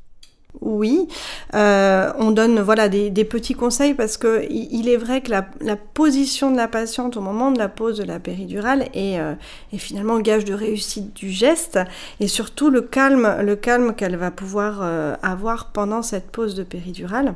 Oui, 0.62 1.08
euh, 1.56 2.14
on 2.20 2.32
donne 2.32 2.62
voilà 2.62 2.88
des, 2.88 3.12
petits 3.26 3.56
conseils 3.56 3.96
parce 3.96 4.18
que 4.18 4.46
il 4.50 4.88
est 4.88 4.98
vrai 4.98 5.22
que 5.22 5.32
la, 5.32 5.76
position 5.76 6.52
de 6.52 6.58
la 6.58 6.68
patiente 6.68 7.18
au 7.18 7.22
moment 7.22 7.52
de 7.52 7.58
la 7.58 7.70
pose 7.70 7.98
de 7.98 8.04
la 8.04 8.20
péridurale 8.20 8.88
est, 8.94 9.20
euh, 9.20 9.34
finalement 9.78 10.20
gage 10.20 10.46
de 10.46 10.54
réussite 10.54 11.14
du 11.16 11.32
geste 11.32 11.80
et 12.20 12.28
surtout 12.28 12.70
le 12.70 12.82
calme, 12.82 13.42
le 13.42 13.56
calme 13.56 13.96
qu'elle 13.96 14.16
va 14.16 14.30
pouvoir 14.30 14.80
euh, 14.82 15.16
avoir 15.24 15.72
pendant 15.72 16.04
cette 16.04 16.32
pose 16.32 16.54
de 16.54 16.64
péridurale. 16.64 17.34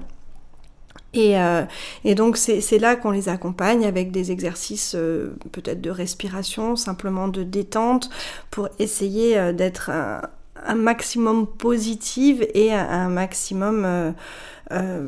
Et, 1.14 1.40
euh, 1.40 1.64
et, 2.04 2.14
donc 2.14 2.38
c'est 2.38 2.80
là 2.80 2.96
qu'on 2.96 3.12
les 3.12 3.30
accompagne 3.30 3.86
avec 3.86 4.12
des 4.12 4.32
exercices 4.32 4.96
peut-être 5.52 5.82
de 5.82 5.90
respiration, 5.90 6.76
simplement 6.76 7.28
de 7.28 7.44
détente, 7.44 8.10
pour 8.52 8.70
essayer 8.78 9.54
d'être 9.54 9.90
un, 10.66 10.76
maximum 10.76 11.48
positive 11.48 12.48
et 12.54 12.74
un, 12.74 13.10
maximum 13.10 13.84
euh, 13.86 14.12
euh, 14.72 15.08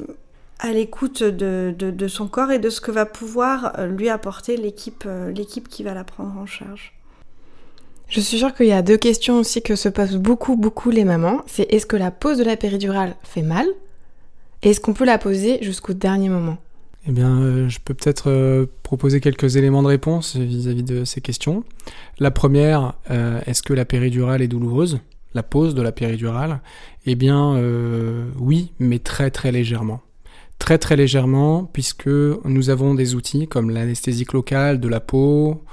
à 0.60 0.72
l'écoute 0.72 1.24
de, 1.24 1.74
de, 1.78 1.92
de, 1.92 2.08
son 2.08 2.28
corps 2.28 2.52
et 2.52 2.60
de 2.60 2.70
ce 2.70 2.82
que 2.82 2.92
va 2.92 3.06
pouvoir 3.06 3.80
euh, 3.80 3.88
lui 3.88 4.10
apporter 4.10 4.58
l'équipe 4.58 5.08
l'équipe 5.34 5.68
qui 5.68 5.84
va 5.84 5.94
la 5.94 6.04
prendre 6.04 6.38
en 6.38 6.46
charge. 6.46 6.94
Je 8.08 8.20
suis 8.22 8.40
sûre 8.40 8.56
qu'il 8.56 8.66
y 8.66 8.72
a 8.72 8.82
deux 8.82 8.98
questions 8.98 9.38
aussi 9.38 9.62
que 9.62 9.76
se 9.76 9.88
posent 9.88 10.18
beaucoup, 10.18 10.56
beaucoup 10.56 10.90
les 10.90 11.04
mamans. 11.04 11.44
C'est 11.46 11.72
est-ce 11.72 11.86
que 11.86 11.96
la 11.96 12.10
pose 12.10 12.40
de 12.40 12.44
la 12.44 12.58
péridurale 12.58 13.16
fait 13.24 13.44
mal? 13.44 13.68
Et 14.64 14.72
est-ce 14.72 14.80
qu'on 14.80 14.94
peut 14.94 15.06
la 15.06 15.20
poser 15.20 15.60
jusqu'au 15.62 15.94
dernier 15.94 16.30
moment? 16.30 16.58
Eh 17.08 17.12
bien, 17.12 17.40
euh, 17.40 17.70
je 17.70 17.80
peux 17.80 17.94
peut-être 17.94 18.30
euh, 18.30 18.66
proposer 18.84 19.22
quelques 19.22 19.56
éléments 19.56 19.82
de 19.82 19.88
réponse 19.88 20.36
vis-à-vis 20.36 20.84
-vis 20.84 21.00
de 21.00 21.06
ces 21.06 21.22
questions. 21.22 21.64
La 22.20 22.32
première, 22.32 22.94
euh, 23.10 23.40
est-ce 23.46 23.64
que 23.64 23.74
la 23.74 23.86
péridurale 23.86 24.42
est 24.42 24.48
douloureuse? 24.48 25.00
La 25.34 25.44
pose 25.44 25.76
de 25.76 25.82
la 25.82 25.92
péridurale 25.92 26.62
Eh 27.06 27.16
bien, 27.16 27.56
euh, 27.56 28.30
oui, 28.40 28.72
mais 28.80 29.00
très 29.00 29.30
très 29.32 29.52
légèrement. 29.52 30.02
Très 30.58 30.78
très 30.78 30.96
légèrement, 30.96 31.64
puisque 31.66 32.08
nous 32.08 32.70
avons 32.70 32.94
des 32.96 33.16
outils 33.16 33.48
comme 33.48 33.70
l'anesthésique 33.70 34.34
locale 34.34 34.80
de 34.80 34.88
la 34.88 35.00
peau, 35.00 35.64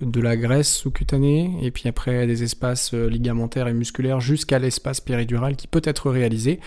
de 0.00 0.20
la 0.20 0.36
graisse 0.36 0.72
sous-cutanée, 0.72 1.58
et 1.62 1.70
puis 1.70 1.88
après 1.88 2.26
des 2.26 2.42
espaces 2.42 2.92
ligamentaires 2.92 3.68
et 3.68 3.72
musculaires 3.72 4.20
jusqu'à 4.20 4.58
l'espace 4.58 5.00
péridural 5.00 5.56
qui 5.56 5.66
peut 5.66 5.82
être 5.84 6.10
réalisé. 6.10 6.60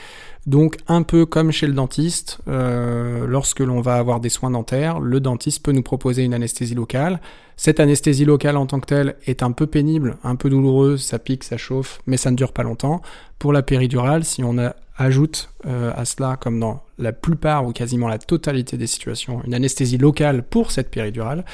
Donc 0.46 0.78
un 0.88 1.04
peu 1.04 1.26
comme 1.26 1.52
chez 1.52 1.68
le 1.68 1.74
dentiste, 1.74 2.40
euh, 2.48 3.26
lorsque 3.26 3.62
l'on 3.62 3.80
va 3.80 3.96
avoir 3.96 4.20
des 4.20 4.30
soins 4.30 4.52
dentaires, 4.52 5.00
le 5.00 5.20
dentiste 5.22 5.64
peut 5.64 5.72
nous 5.72 5.84
proposer 5.84 6.24
une 6.24 6.34
anesthésie 6.34 6.76
locale. 6.76 7.22
Cette 7.56 7.80
anesthésie 7.80 8.26
locale 8.26 8.58
en 8.58 8.66
tant 8.66 8.80
que 8.80 8.88
telle 8.88 9.16
est 9.26 9.42
un 9.42 9.52
peu 9.52 9.68
pénible, 9.68 10.18
un 10.24 10.36
peu 10.36 10.50
douloureuse, 10.50 11.02
ça 11.02 11.20
pique, 11.20 11.44
ça 11.44 11.56
chauffe, 11.56 12.02
mais 12.08 12.18
ça 12.18 12.30
ne 12.30 12.36
dure 12.36 12.52
pas 12.52 12.64
longtemps. 12.64 13.02
Pour 13.40 13.54
la 13.54 13.62
péridurale, 13.62 14.26
si 14.26 14.44
on 14.44 14.58
a, 14.58 14.76
ajoute 14.98 15.50
euh, 15.66 15.92
à 15.96 16.06
cela, 16.06 16.38
comme 16.38 16.60
dans 16.60 16.84
la 17.00 17.12
plupart 17.12 17.66
ou 17.66 17.72
quasiment 17.72 18.08
la 18.08 18.20
totalité 18.20 18.78
des 18.78 18.86
situations, 18.86 19.42
une 19.44 19.56
anesthésie 19.56 19.98
locale 19.98 20.44
pour 20.44 20.72
cette 20.72 20.92
péridurale, 20.92 21.46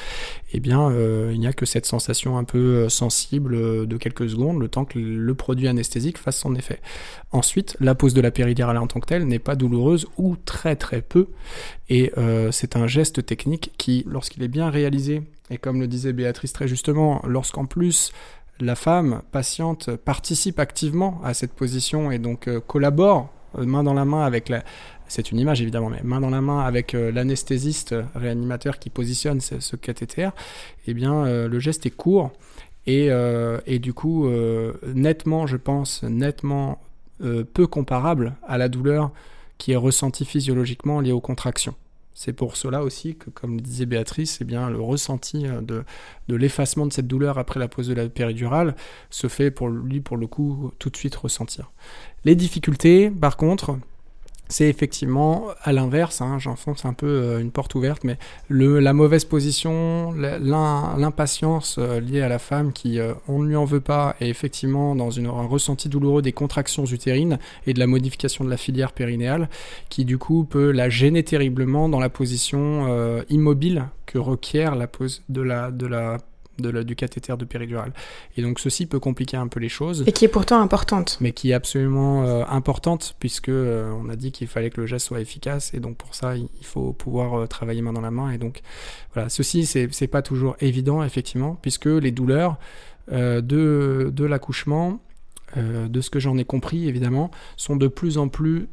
eh 0.52 0.60
bien 0.60 0.90
euh, 0.90 1.30
il 1.32 1.40
n'y 1.40 1.46
a 1.46 1.52
que 1.52 1.64
cette 1.64 1.86
sensation 1.86 2.36
un 2.36 2.44
peu 2.44 2.88
sensible 2.88 3.86
de 3.86 3.96
quelques 3.96 4.28
secondes, 4.28 4.60
le 4.60 4.68
temps 4.68 4.84
que 4.84 4.98
le 4.98 5.34
produit 5.34 5.68
anesthésique 5.68 6.18
fasse 6.18 6.38
son 6.38 6.54
effet. 6.54 6.80
Ensuite, 7.32 7.76
la 7.80 7.94
pose 7.94 8.12
de 8.12 8.20
la 8.20 8.30
péridurale 8.30 8.76
en 8.76 8.86
tant 8.86 9.00
que 9.00 9.06
telle 9.06 9.26
n'est 9.26 9.38
pas 9.38 9.54
douloureuse 9.54 10.06
ou 10.18 10.36
très 10.36 10.76
très 10.76 11.00
peu. 11.00 11.28
Et 11.88 12.12
euh, 12.18 12.50
c'est 12.52 12.76
un 12.76 12.86
geste 12.86 13.24
technique 13.24 13.72
qui, 13.78 14.04
lorsqu'il 14.08 14.42
est 14.42 14.48
bien 14.48 14.70
réalisé, 14.70 15.22
et 15.50 15.58
comme 15.58 15.80
le 15.80 15.88
disait 15.88 16.12
Béatrice 16.12 16.52
très 16.52 16.68
justement, 16.68 17.22
lorsqu'en 17.26 17.66
plus 17.66 18.12
la 18.60 18.74
femme 18.74 19.22
patiente 19.32 19.96
participe 19.96 20.58
activement 20.58 21.20
à 21.24 21.34
cette 21.34 21.52
position 21.52 22.10
et 22.10 22.18
donc 22.18 22.48
euh, 22.48 22.60
collabore 22.60 23.30
euh, 23.58 23.64
main 23.64 23.82
dans 23.82 23.94
la 23.94 24.04
main 24.04 24.24
avec 24.24 24.48
la... 24.48 24.62
C'est 25.08 25.32
une 25.32 25.38
image 25.40 25.60
évidemment, 25.60 25.90
mais 25.90 26.00
main 26.04 26.20
dans 26.20 26.30
la 26.30 26.40
main 26.40 26.60
avec 26.60 26.94
euh, 26.94 27.10
l'anesthésiste 27.10 27.94
réanimateur 28.14 28.78
qui 28.78 28.90
positionne 28.90 29.40
ce, 29.40 29.58
ce 29.58 29.74
cathéter, 29.74 30.30
eh 30.86 30.94
bien 30.94 31.24
le 31.24 31.58
geste 31.58 31.84
est 31.86 31.90
court 31.90 32.30
et, 32.86 33.10
du 33.80 33.92
coup 33.92 34.28
nettement, 34.94 35.46
je 35.46 35.56
pense, 35.56 36.02
nettement 36.02 36.80
peu 37.18 37.66
comparable 37.66 38.34
à 38.46 38.56
la 38.58 38.68
douleur 38.68 39.10
qui 39.58 39.72
est 39.72 39.76
ressentie 39.76 40.24
physiologiquement 40.24 41.00
liée 41.00 41.12
aux 41.12 41.20
contractions. 41.20 41.74
C'est 42.22 42.34
pour 42.34 42.58
cela 42.58 42.82
aussi 42.82 43.16
que, 43.16 43.30
comme 43.30 43.54
le 43.54 43.62
disait 43.62 43.86
Béatrice, 43.86 44.40
eh 44.42 44.44
bien, 44.44 44.68
le 44.68 44.78
ressenti 44.78 45.44
de, 45.44 45.84
de 46.28 46.36
l'effacement 46.36 46.84
de 46.84 46.92
cette 46.92 47.06
douleur 47.06 47.38
après 47.38 47.58
la 47.58 47.66
pose 47.66 47.88
de 47.88 47.94
la 47.94 48.10
péridurale 48.10 48.76
se 49.08 49.26
fait 49.26 49.50
pour 49.50 49.70
lui, 49.70 50.02
pour 50.02 50.18
le 50.18 50.26
coup, 50.26 50.70
tout 50.78 50.90
de 50.90 50.96
suite 50.98 51.16
ressentir. 51.16 51.72
Les 52.26 52.34
difficultés, 52.34 53.10
par 53.10 53.38
contre, 53.38 53.78
c'est 54.50 54.68
effectivement 54.68 55.46
à 55.62 55.72
l'inverse, 55.72 56.20
hein, 56.20 56.38
j'enfonce 56.38 56.84
un 56.84 56.92
peu 56.92 57.06
euh, 57.06 57.40
une 57.40 57.52
porte 57.52 57.74
ouverte, 57.76 58.02
mais 58.02 58.18
la 58.50 58.92
mauvaise 58.92 59.24
position, 59.24 60.12
l'impatience 60.12 61.76
euh, 61.78 62.00
liée 62.00 62.20
à 62.20 62.28
la 62.28 62.40
femme 62.40 62.72
qui, 62.72 62.98
euh, 62.98 63.14
on 63.28 63.38
ne 63.38 63.48
lui 63.48 63.56
en 63.56 63.64
veut 63.64 63.80
pas, 63.80 64.16
et 64.20 64.28
effectivement 64.28 64.96
dans 64.96 65.18
un 65.20 65.46
ressenti 65.46 65.88
douloureux 65.88 66.20
des 66.20 66.32
contractions 66.32 66.84
utérines 66.84 67.38
et 67.66 67.74
de 67.74 67.78
la 67.78 67.86
modification 67.86 68.44
de 68.44 68.50
la 68.50 68.56
filière 68.56 68.92
périnéale, 68.92 69.48
qui 69.88 70.04
du 70.04 70.18
coup 70.18 70.44
peut 70.44 70.72
la 70.72 70.90
gêner 70.90 71.22
terriblement 71.22 71.88
dans 71.88 72.00
la 72.00 72.08
position 72.08 73.22
immobile 73.28 73.86
que 74.06 74.18
requiert 74.18 74.74
la 74.74 74.88
pose 74.88 75.22
de 75.28 75.42
la 75.42 76.18
de 76.60 76.70
la, 76.70 76.84
du 76.84 76.96
cathéter 76.96 77.36
de 77.36 77.44
péridurale. 77.44 77.92
Et 78.36 78.42
donc 78.42 78.60
ceci 78.60 78.86
peut 78.86 79.00
compliquer 79.00 79.36
un 79.36 79.48
peu 79.48 79.60
les 79.60 79.68
choses. 79.68 80.04
Et 80.06 80.12
qui 80.12 80.24
est 80.24 80.28
pourtant 80.28 80.60
importante. 80.60 81.18
Mais 81.20 81.32
qui 81.32 81.50
est 81.50 81.54
absolument 81.54 82.24
euh, 82.24 82.44
importante 82.48 83.16
puisque 83.18 83.48
euh, 83.48 83.92
on 83.92 84.08
a 84.08 84.16
dit 84.16 84.32
qu'il 84.32 84.46
fallait 84.46 84.70
que 84.70 84.80
le 84.80 84.86
geste 84.86 85.06
soit 85.06 85.20
efficace 85.20 85.72
et 85.74 85.80
donc 85.80 85.96
pour 85.96 86.14
ça 86.14 86.36
il 86.36 86.48
faut 86.62 86.92
pouvoir 86.92 87.40
euh, 87.40 87.46
travailler 87.46 87.82
main 87.82 87.92
dans 87.92 88.00
la 88.00 88.10
main 88.10 88.30
et 88.30 88.38
donc 88.38 88.62
voilà 89.14 89.28
ceci 89.28 89.66
c'est 89.66 90.06
pas 90.06 90.22
toujours 90.22 90.56
évident 90.60 91.02
effectivement 91.02 91.58
puisque 91.60 91.86
les 91.86 92.10
douleurs 92.10 92.58
de, 93.10 93.40
de 93.42 94.24
l'accouchement 94.24 95.00
de 95.56 96.00
ce 96.00 96.10
que 96.10 96.20
j'en 96.20 96.38
ai 96.38 96.44
compris 96.44 96.88
évidemment 96.88 97.30
sont 97.56 97.74
de 97.74 97.88
plus 97.88 98.18
en 98.18 98.28
plus 98.28 98.68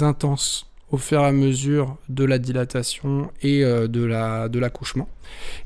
intenses 0.00 0.69
au 0.90 0.96
fur 0.96 1.20
et 1.20 1.26
à 1.26 1.32
mesure 1.32 1.96
de 2.08 2.24
la 2.24 2.38
dilatation 2.38 3.30
et 3.42 3.64
euh, 3.64 3.86
de 3.86 4.04
l'accouchement. 4.58 5.04
La, 5.04 5.08
de 5.08 5.20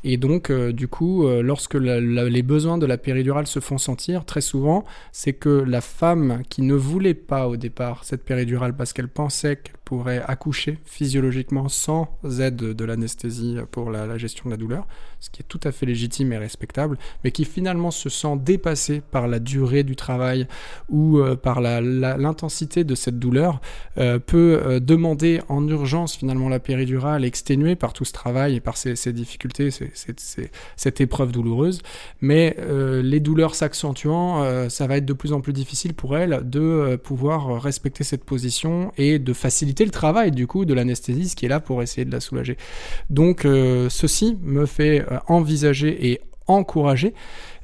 et 0.05 0.17
donc, 0.17 0.51
euh, 0.51 0.73
du 0.73 0.89
coup, 0.89 1.27
euh, 1.27 1.43
lorsque 1.43 1.75
les 1.75 2.43
besoins 2.43 2.79
de 2.79 2.87
la 2.87 2.99
péridurale 2.99 3.47
se 3.47 3.61
font 3.61 3.79
sentir, 3.79 4.25
très 4.25 4.41
souvent, 4.41 4.85
c'est 5.13 5.33
que 5.33 5.49
la 5.49 5.81
femme 5.81 6.43
qui 6.49 6.63
ne 6.63 6.75
voulait 6.75 7.15
pas 7.15 7.49
au 7.49 7.57
départ 7.57 8.05
cette 8.05 8.25
péridurale 8.25 8.77
parce 8.77 8.93
qu'elle 8.93 9.09
pensait 9.09 9.57
qu'elle 9.57 9.77
pourrait 9.85 10.23
accoucher 10.27 10.79
physiologiquement 10.85 11.69
sans 11.69 12.09
aide 12.41 12.57
de 12.57 12.85
l'anesthésie 12.85 13.59
pour 13.71 13.91
la, 13.91 14.17
gestion 14.17 14.45
de 14.47 14.51
la 14.51 14.57
douleur, 14.57 14.87
ce 15.21 15.31
qui 15.31 15.43
est 15.43 15.47
tout 15.47 15.61
à 15.65 15.73
fait 15.73 15.87
légitime 15.87 16.33
et 16.33 16.39
respectable, 16.39 16.99
mais 17.23 17.31
qui 17.33 17.45
finalement 17.45 17.91
se 17.91 18.09
sent 18.09 18.37
dépassée 18.39 19.03
par 19.11 19.29
la 19.29 19.39
durée 19.39 19.83
du 19.83 19.97
travail 19.97 20.47
ou 20.89 21.19
euh, 21.19 21.37
par 21.37 21.61
l'intensité 21.61 22.85
de 22.85 22.95
cette 22.95 23.19
douleur, 23.19 23.61
euh, 23.99 24.19
peut 24.19 24.61
euh, 24.65 24.81
demander 24.81 25.41
en 25.49 25.67
urgence 25.69 26.17
finalement 26.17 26.49
la 26.49 26.61
péridurale 26.61 27.25
exténuée 27.25 27.77
par 27.77 27.93
tout 27.93 28.05
ce 28.05 28.13
travail 28.13 28.57
et 28.57 28.61
par 28.61 28.77
ces, 28.77 28.95
difficultés, 29.13 29.69
cette 30.77 31.01
épreuve 31.01 31.33
douloureuse, 31.33 31.81
mais 32.21 32.57
les 33.03 33.21
douleurs 33.21 33.55
s'accentuant, 33.55 34.69
ça 34.69 34.87
va 34.87 34.97
être 34.97 35.05
de 35.05 35.13
plus 35.13 35.33
en 35.33 35.41
plus 35.41 35.53
difficile 35.53 35.95
pour 35.95 36.17
elle 36.17 36.41
de 36.45 36.97
pouvoir 37.03 37.63
respecter 37.63 38.05
cette 38.05 38.25
position 38.25 38.93
et 38.97 39.19
de 39.19 39.33
faciliter 39.33 39.74
le 39.83 39.91
travail 39.91 40.31
du 40.31 40.47
coup 40.47 40.65
de 40.65 40.75
l'anesthésiste 40.75 41.37
qui 41.37 41.47
est 41.47 41.49
là 41.49 41.59
pour 41.59 41.83
essayer 41.83 42.05
de 42.05 42.13
la 42.13 42.21
soulager. 42.21 42.57
Donc 43.11 43.45
euh, 43.45 43.89
ceci 43.89 44.39
me 44.43 44.67
fait 44.67 45.01
euh, 45.01 45.19
envisager 45.27 46.11
et 46.11 46.21
encourager 46.47 47.15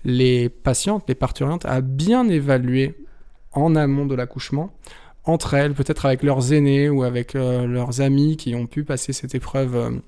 les 0.04 0.48
patientes, 0.48 1.04
les 1.06 1.14
parturientes 1.14 1.64
à 1.66 1.80
bien 1.80 2.28
évaluer 2.28 2.96
en 3.52 3.76
amont 3.76 4.06
de 4.06 4.14
l'accouchement 4.14 4.72
entre 5.24 5.54
elles, 5.54 5.74
peut-être 5.74 6.06
avec 6.06 6.22
leurs 6.22 6.52
aînés 6.52 6.88
ou 6.88 7.04
avec 7.04 7.36
euh, 7.36 7.66
leurs 7.66 8.00
amis 8.00 8.36
qui 8.36 8.54
ont 8.56 8.66
pu 8.66 8.82
passer 8.82 9.12
cette 9.12 9.34
épreuve 9.34 10.00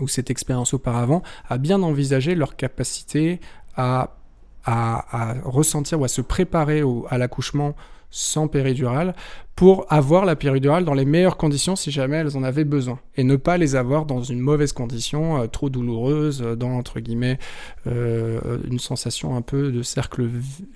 ou 0.00 0.08
cette 0.08 0.30
expérience 0.30 0.72
auparavant, 0.72 1.22
à 1.48 1.58
bien 1.58 1.82
envisager 1.82 2.34
leur 2.34 2.56
capacité 2.56 3.40
à, 3.76 4.16
à, 4.64 5.34
ressentir 5.44 6.00
ou 6.00 6.04
à 6.04 6.08
se 6.08 6.20
préparer 6.20 6.82
à 7.10 7.18
l'accouchement 7.18 7.74
sans 8.10 8.46
péridurale 8.46 9.14
pour 9.56 9.86
avoir 9.88 10.24
la 10.24 10.34
péridurale 10.34 10.84
dans 10.84 10.94
les 10.94 11.04
meilleures 11.04 11.36
conditions 11.36 11.76
si 11.76 11.90
jamais 11.90 12.16
elles 12.16 12.36
en 12.36 12.42
avaient 12.42 12.64
besoin 12.64 12.98
et 13.16 13.22
ne 13.22 13.36
pas 13.36 13.56
les 13.56 13.76
avoir 13.76 14.04
dans 14.04 14.22
une 14.22 14.40
mauvaise 14.40 14.72
condition 14.72 15.40
euh, 15.40 15.46
trop 15.46 15.70
douloureuse 15.70 16.42
euh, 16.42 16.56
dans 16.56 16.72
entre 16.76 16.98
guillemets 16.98 17.38
euh, 17.86 18.58
une 18.68 18.80
sensation 18.80 19.36
un 19.36 19.42
peu 19.42 19.70
de 19.70 19.82
cercle 19.82 20.28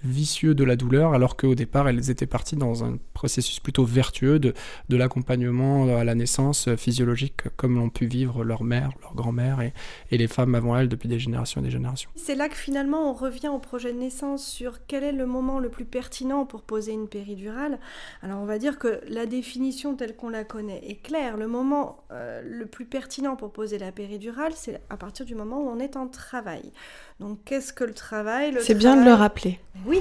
vicieux 0.04 0.54
de 0.54 0.62
la 0.62 0.76
douleur 0.76 1.12
alors 1.12 1.37
qu'au 1.37 1.56
départ 1.56 1.88
elles 1.88 2.11
étaient 2.11 2.26
parties 2.26 2.56
dans 2.56 2.85
un 2.85 2.99
processus 3.14 3.58
plutôt 3.58 3.85
vertueux 3.85 4.38
de, 4.38 4.54
de 4.88 4.97
l'accompagnement 4.97 5.97
à 5.97 6.04
la 6.04 6.14
naissance 6.14 6.68
physiologique 6.76 7.42
comme 7.56 7.76
l'ont 7.76 7.90
pu 7.90 8.06
vivre 8.06 8.44
leur 8.44 8.62
mère, 8.62 8.90
leur 9.02 9.14
grand-mère 9.14 9.61
et, 9.61 9.73
et 10.12 10.18
les 10.18 10.28
femmes 10.28 10.54
avant 10.54 10.76
elles 10.76 10.88
depuis 10.88 11.08
des 11.08 11.18
générations 11.18 11.61
et 11.61 11.64
des 11.64 11.70
générations. 11.70 12.11
C'est 12.14 12.37
là 12.37 12.49
que 12.49 12.56
finalement 12.56 13.11
on 13.11 13.12
revient 13.12 13.49
au 13.49 13.58
projet 13.58 13.92
de 13.92 13.99
naissance 13.99 14.47
sur 14.47 14.87
quel 14.87 15.02
est 15.02 15.12
le 15.12 15.26
moment 15.26 15.58
le 15.58 15.68
plus 15.68 15.85
pertinent 15.85 16.47
pour 16.47 16.62
poser 16.62 16.92
une 16.92 17.08
péridurale. 17.08 17.80
Alors 18.23 18.40
on 18.40 18.44
va 18.44 18.58
dire 18.58 18.68
que 18.77 19.01
la 19.09 19.27
définition 19.27 19.95
telle 19.95 20.17
qu'on 20.17 20.29
la 20.29 20.45
connaît 20.45 20.83
est 20.85 21.01
claire. 21.01 21.37
Le 21.37 21.47
moment 21.47 22.05
euh, 22.11 22.43
le 22.45 22.67
plus 22.67 22.85
pertinent 22.85 23.37
pour 23.37 23.53
poser 23.53 23.79
la 23.79 23.93
péridurale, 23.93 24.53
c'est 24.55 24.81
à 24.91 24.97
partir 24.97 25.25
du 25.25 25.35
moment 25.35 25.63
où 25.63 25.69
on 25.69 25.79
est 25.79 25.97
en 25.97 26.09
travail. 26.09 26.73
Donc, 27.21 27.39
qu'est-ce 27.45 27.73
que 27.73 27.85
le 27.85 27.95
travail? 27.95 28.57
C'est 28.61 28.75
bien 28.75 28.97
de 28.97 29.05
le 29.05 29.15
rappeler. 29.15 29.59
Oui. 29.87 30.01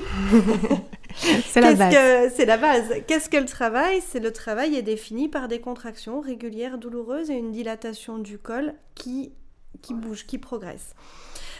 c'est 1.15 1.61
la 1.61 1.73
base. 1.75 2.33
C'est 2.35 2.45
la 2.45 2.57
base. 2.57 2.93
Qu'est-ce 3.07 3.29
que 3.29 3.37
le 3.37 3.45
travail? 3.45 4.01
C'est 4.05 4.19
le 4.19 4.33
travail 4.33 4.75
est 4.75 4.81
défini 4.81 5.29
par 5.29 5.47
des 5.47 5.61
contractions 5.61 6.19
régulières 6.19 6.77
douloureuses 6.77 7.29
et 7.29 7.35
une 7.35 7.51
dilatation 7.51 8.17
du 8.17 8.37
col 8.37 8.73
qui, 8.95 9.31
qui 9.81 9.93
bouge, 9.93 10.25
qui 10.25 10.39
progresse. 10.39 10.95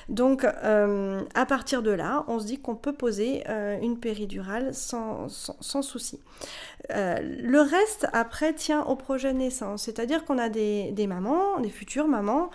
Donc, 0.09 0.45
euh, 0.45 1.21
à 1.35 1.45
partir 1.45 1.81
de 1.81 1.91
là, 1.91 2.23
on 2.27 2.39
se 2.39 2.45
dit 2.45 2.59
qu'on 2.59 2.75
peut 2.75 2.93
poser 2.93 3.43
euh, 3.49 3.77
une 3.81 3.99
péridurale 3.99 4.73
sans, 4.73 5.27
sans, 5.27 5.81
souci. 5.81 6.21
Euh, 6.93 7.17
le 7.21 7.59
reste, 7.59 8.07
après, 8.13 8.53
tient 8.53 8.83
au 8.83 8.95
projet 8.95 9.33
de 9.33 9.39
naissance. 9.39 9.83
C'est-à-dire 9.83 10.23
qu'on 10.23 10.37
a 10.37 10.47
des, 10.47 11.07
mamans, 11.07 11.59
des 11.59 11.69
futures 11.69 12.07
mamans, 12.07 12.49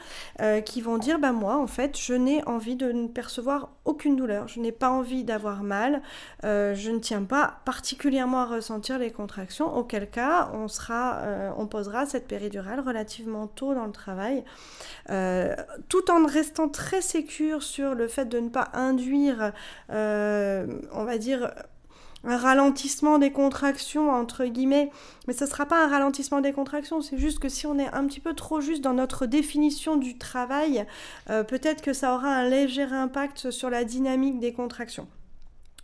qui 0.65 0.81
vont 0.81 0.97
dire 0.97 1.19
bah, 1.19 1.33
Moi, 1.33 1.57
en 1.57 1.67
fait, 1.67 1.99
je 1.99 2.15
n'ai 2.15 2.43
envie 2.47 2.77
de 2.77 2.91
ne 2.91 3.07
percevoir 3.07 3.71
aucune 3.85 4.17
douleur. 4.17 4.49
Je 4.49 4.61
n'ai 4.61 4.73
pas 4.73 4.89
envie 4.89 5.25
d'avoir 5.25 5.63
mal. 5.63 6.01
je 6.43 6.91
ne 6.91 6.99
tiens 6.99 7.25
pas 7.25 7.61
particulièrement 7.67 8.41
à 8.41 8.47
ressentir 8.47 8.99
les 8.99 9.11
contractions. 9.11 9.77
Auquel 9.77 10.09
cas, 10.09 10.51
on, 10.55 10.69
sera, 10.69 11.23
on 11.59 11.67
posera 11.67 12.07
cette 12.07 12.27
péridurale 12.27 12.81
relativement 12.81 13.47
tôt 13.47 13.75
dans 13.75 13.87
le 13.87 13.93
travail, 13.93 14.43
tout 15.89 16.11
en 16.11 16.27
restant 16.27 16.69
très 16.69 17.03
sécure 17.03 17.42
sur 17.61 17.95
le 17.95 18.09
fait 18.09 18.27
de 18.27 18.39
ne 18.39 18.49
pas 18.49 18.69
induire, 18.73 19.53
euh, 19.91 20.67
on 20.93 21.05
va 21.05 21.19
dire, 21.19 21.53
un 22.25 22.37
ralentissement 22.37 23.19
des 23.19 23.33
contractions, 23.33 24.11
entre 24.11 24.45
guillemets. 24.45 24.91
Mais 25.27 25.35
ce 25.35 25.45
ne 25.45 25.51
sera 25.51 25.67
pas 25.67 25.85
un 25.85 25.89
ralentissement 25.89 26.41
des 26.41 26.53
contractions, 26.53 27.01
c'est 27.01 27.19
juste 27.19 27.39
que 27.39 27.49
si 27.49 27.67
on 27.67 27.79
est 27.79 27.89
un 27.93 28.07
petit 28.07 28.21
peu 28.21 28.35
trop 28.35 28.61
juste 28.61 28.83
dans 28.83 28.95
notre 28.95 29.27
définition 29.27 29.97
du 29.97 30.19
travail, 30.19 30.87
euh, 31.31 31.43
peut-être 31.43 31.83
que 31.83 31.93
ça 31.93 32.15
aura 32.15 32.29
un 32.29 32.49
léger 32.49 32.83
impact 32.83 33.51
sur 33.51 33.71
la 33.71 33.85
dynamique 33.85 34.39
des 34.39 34.53
contractions. 34.53 35.09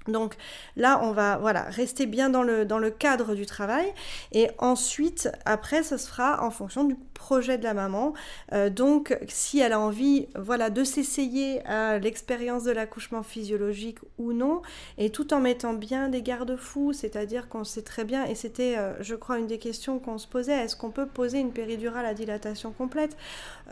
Donc 0.08 0.36
là, 0.76 1.00
on 1.02 1.12
va 1.12 1.36
voilà, 1.38 1.62
rester 1.62 2.06
bien 2.06 2.30
dans 2.30 2.42
le, 2.42 2.90
cadre 2.90 3.34
du 3.34 3.46
travail. 3.46 3.92
Et 4.32 4.48
ensuite, 4.58 5.30
après, 5.44 5.82
ça 5.82 5.98
se 5.98 6.08
fera 6.08 6.42
en 6.42 6.50
fonction 6.50 6.84
du 6.84 6.96
projet 7.14 7.58
de 7.58 7.64
la 7.64 7.74
maman. 7.74 8.14
Euh, 8.52 8.70
donc, 8.70 9.16
si 9.28 9.58
elle 9.60 9.72
a 9.72 9.80
envie 9.80 10.28
voilà, 10.36 10.70
de 10.70 10.84
s'essayer 10.84 11.64
à 11.66 11.98
l'expérience 11.98 12.64
de 12.64 12.72
l'accouchement 12.72 13.22
physiologique 13.22 13.98
ou 14.18 14.32
non, 14.32 14.62
et 14.96 15.10
tout 15.10 15.34
en 15.34 15.40
mettant 15.40 15.74
bien 15.74 16.08
des 16.08 16.22
garde-fous, 16.22 16.92
c'est-à-dire 16.92 17.48
qu'on 17.48 17.64
sait 17.64 17.82
très 17.82 18.04
bien, 18.04 18.24
et 18.24 18.34
c'était, 18.34 18.76
euh, 18.78 18.94
je 19.00 19.14
crois, 19.14 19.38
une 19.38 19.46
des 19.46 19.58
questions 19.58 19.98
qu'on 19.98 20.18
se 20.18 20.26
posait, 20.26 20.64
est-ce 20.64 20.76
qu'on 20.76 20.90
peut 20.90 21.06
poser 21.06 21.38
une 21.38 21.52
péridurale 21.52 22.06
à 22.06 22.14
dilatation 22.14 22.72
complète? 22.72 23.16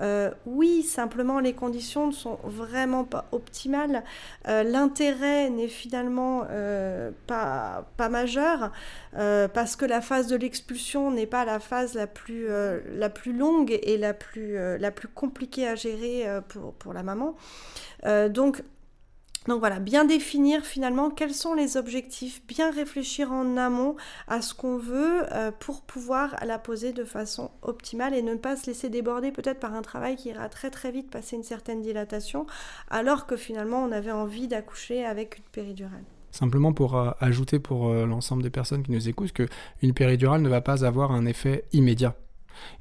Euh, 0.01 0.31
Oui, 0.45 0.83
simplement, 0.83 1.41
les 1.41 1.55
conditions 1.55 2.09
ne 2.09 2.13
sont 2.13 2.39
vraiment 2.45 3.05
pas 3.05 3.27
optimales. 3.33 4.05
L'intérêt 4.47 5.51
n'est 5.51 5.69
finalement 5.69 6.26
euh, 6.51 7.11
pas, 7.27 7.87
pas 7.97 8.09
majeur, 8.09 8.73
euh, 9.17 9.49
parce 9.49 9.77
que 9.77 9.85
la 9.85 10.01
phase 10.01 10.27
de 10.27 10.37
l'expulsion 10.37 11.11
n'est 11.11 11.27
pas 11.27 11.45
la 11.45 11.61
phase 11.61 11.95
la 11.95 12.07
plus, 12.07 12.47
euh, 12.49 12.81
la 12.95 13.09
plus 13.09 13.33
longue 13.33 13.79
et 13.83 13.97
la 13.99 14.15
plus, 14.15 14.57
la 14.79 14.91
plus 14.91 15.09
compliquée 15.09 15.67
à 15.67 15.75
gérer 15.75 16.27
pour, 16.49 16.75
pour 16.75 16.93
la 16.93 17.03
maman. 17.03 17.37
donc, 18.31 18.63
donc 19.47 19.61
voilà, 19.61 19.79
bien 19.79 20.05
définir 20.05 20.65
finalement 20.65 21.09
quels 21.09 21.35
sont 21.35 21.55
les 21.55 21.77
objectifs, 21.77 22.45
bien 22.47 22.73
réfléchir 22.73 23.31
en 23.31 23.57
amont 23.57 23.95
à 24.27 24.43
ce 24.43 24.55
qu'on 24.55 24.77
veut 24.77 25.23
pour 25.61 25.83
pouvoir 25.83 26.35
la 26.45 26.59
poser 26.59 26.93
de 26.93 27.05
façon 27.05 27.51
optimale 27.63 28.15
et 28.15 28.23
ne 28.23 28.35
pas 28.35 28.57
se 28.57 28.67
laisser 28.67 28.89
déborder 28.89 29.31
peut-être 29.31 29.61
par 29.61 29.75
un 29.75 29.83
travail 29.83 30.17
qui 30.17 30.31
ira 30.31 30.49
très 30.49 30.71
très 30.71 30.91
vite 30.91 31.11
passer 31.11 31.37
une 31.37 31.45
certaine 31.45 31.81
dilatation 31.81 32.47
alors 32.91 33.27
que 33.27 33.37
finalement 33.37 33.85
on 33.85 33.93
avait 33.93 34.11
envie 34.11 34.49
d'accoucher 34.49 35.05
avec 35.05 35.39
une 35.39 35.45
péridurale. 35.45 36.05
Simplement 36.37 36.75
pour 36.75 36.99
euh, 36.99 37.13
ajouter 37.19 37.59
pour 37.59 37.89
euh, 37.89 38.05
l'ensemble 38.05 38.43
des 38.43 38.51
personnes 38.51 38.83
qui 38.83 38.93
nous 38.93 39.09
écoutent 39.09 39.33
qu'une 39.33 39.95
péridurale 39.95 40.43
ne 40.43 40.51
va 40.51 40.61
pas 40.61 40.85
avoir 40.85 41.13
un 41.13 41.25
effet 41.25 41.65
immédiat. 41.73 42.15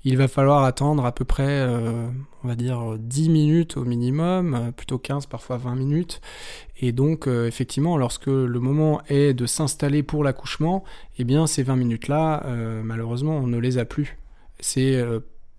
Il 0.03 0.17
va 0.17 0.27
falloir 0.27 0.65
attendre 0.65 1.05
à 1.05 1.13
peu 1.13 1.23
près, 1.23 1.47
euh, 1.47 2.09
on 2.43 2.49
va 2.49 2.55
dire, 2.55 2.97
10 2.99 3.29
minutes 3.29 3.77
au 3.77 3.85
minimum, 3.85 4.73
plutôt 4.75 4.97
15, 4.97 5.27
parfois 5.27 5.55
20 5.55 5.75
minutes. 5.75 6.19
Et 6.81 6.91
donc, 6.91 7.27
effectivement, 7.27 7.97
lorsque 7.97 8.27
le 8.27 8.59
moment 8.59 9.01
est 9.07 9.33
de 9.33 9.45
s'installer 9.45 10.03
pour 10.03 10.25
l'accouchement, 10.25 10.83
eh 11.17 11.23
bien, 11.23 11.47
ces 11.47 11.63
20 11.63 11.75
minutes-là, 11.77 12.45
malheureusement, 12.83 13.37
on 13.37 13.47
ne 13.47 13.57
les 13.57 13.77
a 13.77 13.83
plus. 13.83 14.17
C'est 14.61 15.01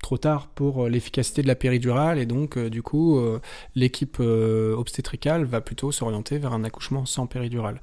trop 0.00 0.18
tard 0.18 0.48
pour 0.54 0.85
euh, 0.85 0.88
l'efficacité 0.88 1.42
de 1.42 1.48
la 1.48 1.54
péridurale 1.54 2.18
et 2.18 2.26
donc 2.26 2.56
euh, 2.56 2.70
du 2.70 2.82
coup 2.82 3.18
euh, 3.18 3.40
l'équipe 3.74 4.20
obstétricale 4.20 5.44
va 5.44 5.61
plutôt 5.61 5.92
s'orienter 5.92 6.38
vers 6.38 6.52
un 6.52 6.64
accouchement 6.64 7.06
sans 7.06 7.26
péridurale. 7.26 7.80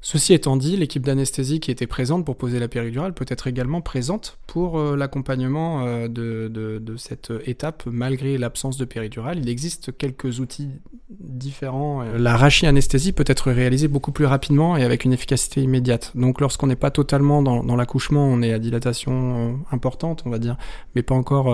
Ceci 0.00 0.32
étant 0.32 0.56
dit, 0.56 0.76
l'équipe 0.76 1.04
d'anesthésie 1.04 1.58
qui 1.58 1.72
était 1.72 1.88
présente 1.88 2.24
pour 2.24 2.36
poser 2.36 2.60
la 2.60 2.68
péridurale 2.68 3.14
peut 3.14 3.26
être 3.28 3.48
également 3.48 3.80
présente 3.80 4.38
pour 4.46 4.78
euh, 4.78 4.96
l'accompagnement 4.96 5.84
euh, 5.84 6.06
de, 6.08 6.96
cette 6.96 7.32
étape 7.44 7.82
malgré 7.86 8.38
l'absence 8.38 8.76
de 8.76 8.84
péridurale. 8.84 9.38
Il 9.40 9.48
existe 9.48 9.96
quelques 9.96 10.38
outils 10.38 10.70
différents. 11.10 12.02
Euh, 12.02 12.16
la 12.16 12.36
rachis-anesthésie 12.36 13.12
peut 13.12 13.24
être 13.26 13.50
réalisée 13.50 13.88
beaucoup 13.88 14.12
plus 14.12 14.24
rapidement 14.24 14.76
et 14.76 14.84
avec 14.84 15.04
une 15.04 15.12
efficacité 15.12 15.62
immédiate. 15.62 16.12
Donc 16.14 16.40
lorsqu'on 16.40 16.68
n'est 16.68 16.76
pas 16.76 16.92
totalement 16.92 17.42
dans, 17.42 17.76
l'accouchement, 17.76 18.24
on 18.24 18.40
est 18.40 18.52
à 18.52 18.60
dilatation 18.60 19.58
importante, 19.72 20.22
on 20.26 20.30
va 20.30 20.38
dire, 20.38 20.56
mais 20.94 21.02
pas 21.02 21.14
encore, 21.16 21.50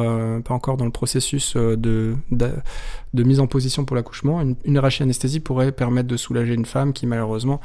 dans 0.77 0.85
le 0.85 0.91
processus 0.91 1.57
de, 1.57 2.15
mise 3.15 3.41
en 3.41 3.47
position 3.47 3.87
pour 3.87 3.97
l'accouchement. 3.97 4.43
Une, 4.43 4.57
une 4.65 4.79
rachis-anesthésie 4.79 5.41
pourrait 5.41 5.73
permettre 5.73 6.09
de 6.09 6.17
soulager 6.17 6.53
une 6.53 6.67
femme 6.67 6.93
qui 6.93 7.07
malheureusement 7.07 7.61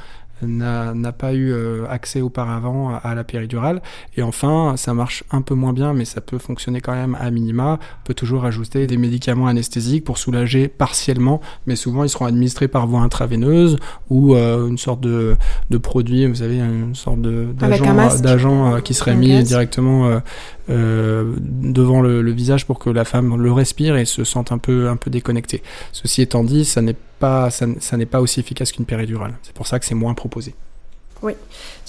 n'a 0.47 1.11
pas 1.11 1.33
eu 1.33 1.51
euh, 1.51 1.85
accès 1.89 2.21
auparavant 2.21 2.97
à, 3.03 3.15
la 3.15 3.23
péridurale. 3.23 3.81
Et 4.15 4.21
enfin, 4.21 4.75
ça 4.77 4.93
marche 4.93 5.23
un 5.31 5.41
peu 5.41 5.55
moins 5.55 5.73
bien, 5.73 5.93
mais 5.93 6.05
ça 6.05 6.21
peut 6.21 6.37
fonctionner 6.37 6.81
quand 6.81 6.93
même 6.93 7.17
à 7.19 7.29
minima. 7.31 7.79
On 7.81 8.07
peut 8.07 8.13
toujours 8.13 8.45
ajouter 8.45 8.87
des 8.87 8.97
médicaments 8.97 9.47
anesthésiques 9.47 10.03
pour 10.03 10.17
soulager 10.17 10.67
partiellement, 10.67 11.41
mais 11.65 11.75
souvent 11.75 12.03
ils 12.03 12.09
seront 12.09 12.25
administrés 12.25 12.67
par 12.67 12.87
voie 12.87 13.01
intraveineuse 13.01 13.77
ou 14.09 14.35
euh, 14.35 14.67
une 14.67 14.77
sorte 14.77 15.01
de, 15.01 15.35
de, 15.69 15.77
produit, 15.77 16.25
vous 16.25 16.35
savez, 16.35 16.59
une 16.59 16.95
sorte 16.95 17.21
d'agent 17.21 18.75
euh, 18.75 18.79
qui 18.79 18.93
serait 18.93 19.15
mis 19.15 19.43
directement 19.43 20.21
devant 20.69 22.01
le, 22.01 22.21
le, 22.21 22.31
visage 22.31 22.65
pour 22.65 22.79
que 22.79 22.89
la 22.89 23.05
femme 23.05 23.41
le 23.41 23.51
respire 23.51 23.95
et 23.97 24.05
se 24.05 24.23
sente 24.23 24.51
un 24.51 24.57
peu, 24.57 24.87
un 24.87 24.97
peu 24.97 25.09
déconnectée. 25.09 25.63
Ceci 25.91 26.21
étant 26.21 26.43
dit, 26.43 26.65
ça 26.65 26.81
n'est 26.81 26.95
pas, 27.19 27.49
ça, 27.49 27.97
n'est 27.97 28.05
pas 28.05 28.21
aussi 28.21 28.39
efficace 28.39 28.71
qu'une 28.71 28.85
péridurale. 28.85 29.37
C'est 29.43 29.53
pour 29.53 29.67
ça 29.67 29.79
que 29.79 29.85
c'est 29.85 29.95
moins 29.95 30.13
proposé. 30.13 30.55
Oui, 31.21 31.33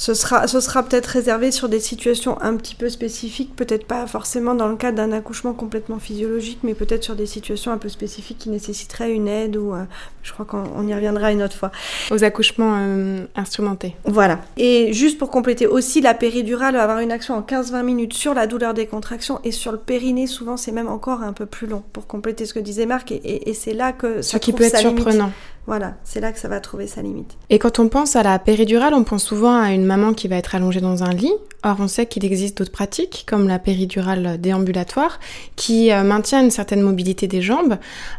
ce 0.00 0.14
sera, 0.14 0.46
ce 0.46 0.60
sera 0.60 0.82
peut-être 0.82 1.08
réservé 1.08 1.50
sur 1.50 1.68
des 1.68 1.78
situations 1.78 2.40
un 2.40 2.56
petit 2.56 2.74
peu 2.74 2.88
spécifiques, 2.88 3.54
peut-être 3.54 3.86
pas 3.86 4.06
forcément 4.06 4.54
dans 4.54 4.68
le 4.68 4.76
cadre 4.76 4.96
d'un 4.96 5.12
accouchement 5.12 5.52
complètement 5.52 5.98
physiologique, 5.98 6.60
mais 6.62 6.72
peut-être 6.72 7.04
sur 7.04 7.14
des 7.14 7.26
situations 7.26 7.70
un 7.70 7.76
peu 7.76 7.90
spécifiques 7.90 8.38
qui 8.38 8.48
nécessiteraient 8.48 9.12
une 9.12 9.28
aide 9.28 9.58
ou 9.58 9.74
euh, 9.74 9.82
je 10.22 10.32
crois 10.32 10.46
qu'on 10.46 10.88
y 10.88 10.94
reviendra 10.94 11.32
une 11.32 11.42
autre 11.42 11.54
fois. 11.54 11.70
Aux 12.10 12.24
accouchements 12.24 12.76
euh, 12.78 13.26
instrumentés. 13.36 13.94
Voilà. 14.06 14.38
Et 14.56 14.94
juste 14.94 15.18
pour 15.18 15.28
compléter 15.30 15.66
aussi, 15.66 16.00
la 16.00 16.14
péridurale 16.14 16.76
va 16.76 16.84
avoir 16.84 17.00
une 17.00 17.12
action 17.12 17.34
en 17.34 17.42
15-20 17.42 17.82
minutes 17.82 18.14
sur 18.14 18.32
la 18.32 18.46
douleur 18.46 18.72
des 18.72 18.86
contractions 18.86 19.38
et 19.44 19.52
sur 19.52 19.70
le 19.70 19.76
périnée, 19.76 20.26
souvent 20.26 20.56
c'est 20.56 20.72
même 20.72 20.88
encore 20.88 21.20
un 21.20 21.34
peu 21.34 21.44
plus 21.44 21.66
long 21.66 21.82
pour 21.92 22.06
compléter 22.06 22.46
ce 22.46 22.54
que 22.54 22.60
disait 22.60 22.86
Marc 22.86 23.12
et, 23.12 23.50
et, 23.50 23.52
c'est 23.52 23.74
là 23.74 23.92
que 23.92 24.22
ça 24.22 24.32
Ce 24.32 24.36
qui 24.38 24.54
peut 24.54 24.64
être 24.64 24.78
surprenant. 24.78 25.30
Voilà, 25.66 25.94
c'est 26.04 26.20
là 26.20 26.32
que 26.32 26.38
ça 26.38 26.48
va 26.48 26.58
trouver 26.58 26.86
sa 26.86 27.02
limite. 27.02 27.36
Et 27.48 27.58
quand 27.58 27.78
on 27.78 27.88
pense 27.88 28.16
à 28.16 28.22
la 28.22 28.38
péridurale, 28.38 28.94
on 28.94 29.04
pense 29.04 29.24
souvent 29.24 29.54
à 29.54 29.72
une 29.72 29.84
maman 29.90 30.14
qui 30.14 30.28
va 30.28 30.36
être 30.36 30.54
allongée 30.54 30.80
dans 30.80 31.02
un 31.02 31.12
lit. 31.12 31.32
Or, 31.64 31.76
on 31.80 31.88
sait 31.88 32.06
qu'il 32.06 32.24
existe 32.24 32.56
d'autres 32.58 32.70
pratiques, 32.70 33.24
comme 33.28 33.48
la 33.48 33.58
péridurale 33.58 34.40
déambulatoire, 34.40 35.18
qui 35.56 35.92
euh, 35.92 36.04
maintient 36.04 36.42
une 36.42 36.50
certaine 36.50 36.80
mobilité 36.80 37.26
des 37.26 37.42
jambes. 37.42 37.76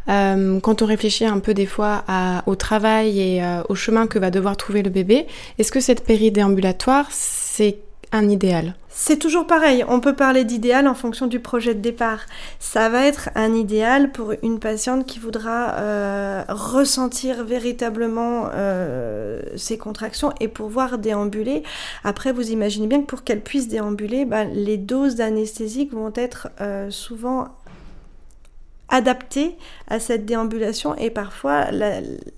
Euh, 0.09 0.59
quand 0.59 0.81
on 0.81 0.85
réfléchit 0.85 1.25
un 1.25 1.39
peu 1.39 1.53
des 1.53 1.65
fois 1.65 2.03
au 2.45 2.55
travail 2.55 3.19
et 3.19 3.43
euh, 3.43 3.63
au 3.69 3.75
chemin 3.75 4.05
que 4.05 4.19
va 4.19 4.31
devoir 4.31 4.57
trouver 4.57 4.83
le 4.83 4.89
bébé, 4.89 5.25
est-ce 5.57 5.71
que 5.71 5.79
cette 5.79 6.03
péridéambulatoire, 6.03 7.07
c'est 7.09 7.77
un 8.11 8.29
idéal 8.29 8.75
c'est 8.93 9.17
toujours 9.17 9.47
pareil, 9.47 9.85
on 9.87 10.01
peut 10.01 10.15
parler 10.15 10.43
d'idéal 10.43 10.85
en 10.87 10.93
fonction 10.93 11.25
du 11.25 11.39
projet 11.39 11.73
de 11.73 11.79
départ. 11.79 12.25
Ça 12.59 12.89
va 12.89 13.05
être 13.05 13.29
un 13.35 13.53
idéal 13.53 14.11
pour 14.11 14.33
une 14.43 14.59
patiente 14.59 15.05
qui 15.05 15.17
voudra 15.17 15.75
euh, 15.75 16.43
ressentir 16.49 17.45
véritablement 17.45 18.49
euh, 18.53 19.41
ses 19.55 19.77
contractions 19.77 20.33
et 20.41 20.49
pouvoir 20.49 20.97
déambuler. 20.97 21.63
Après, 22.03 22.33
vous 22.33 22.51
imaginez 22.51 22.87
bien 22.87 23.01
que 23.01 23.05
pour 23.05 23.23
qu'elle 23.23 23.41
puisse 23.41 23.69
déambuler, 23.69 24.25
ben, 24.25 24.49
les 24.53 24.77
doses 24.77 25.15
d'anesthésiques 25.15 25.93
vont 25.93 26.11
être 26.13 26.49
euh, 26.59 26.91
souvent 26.91 27.47
adapté 28.91 29.55
à 29.87 29.99
cette 29.99 30.25
déambulation 30.25 30.95
et 30.95 31.09
parfois 31.09 31.65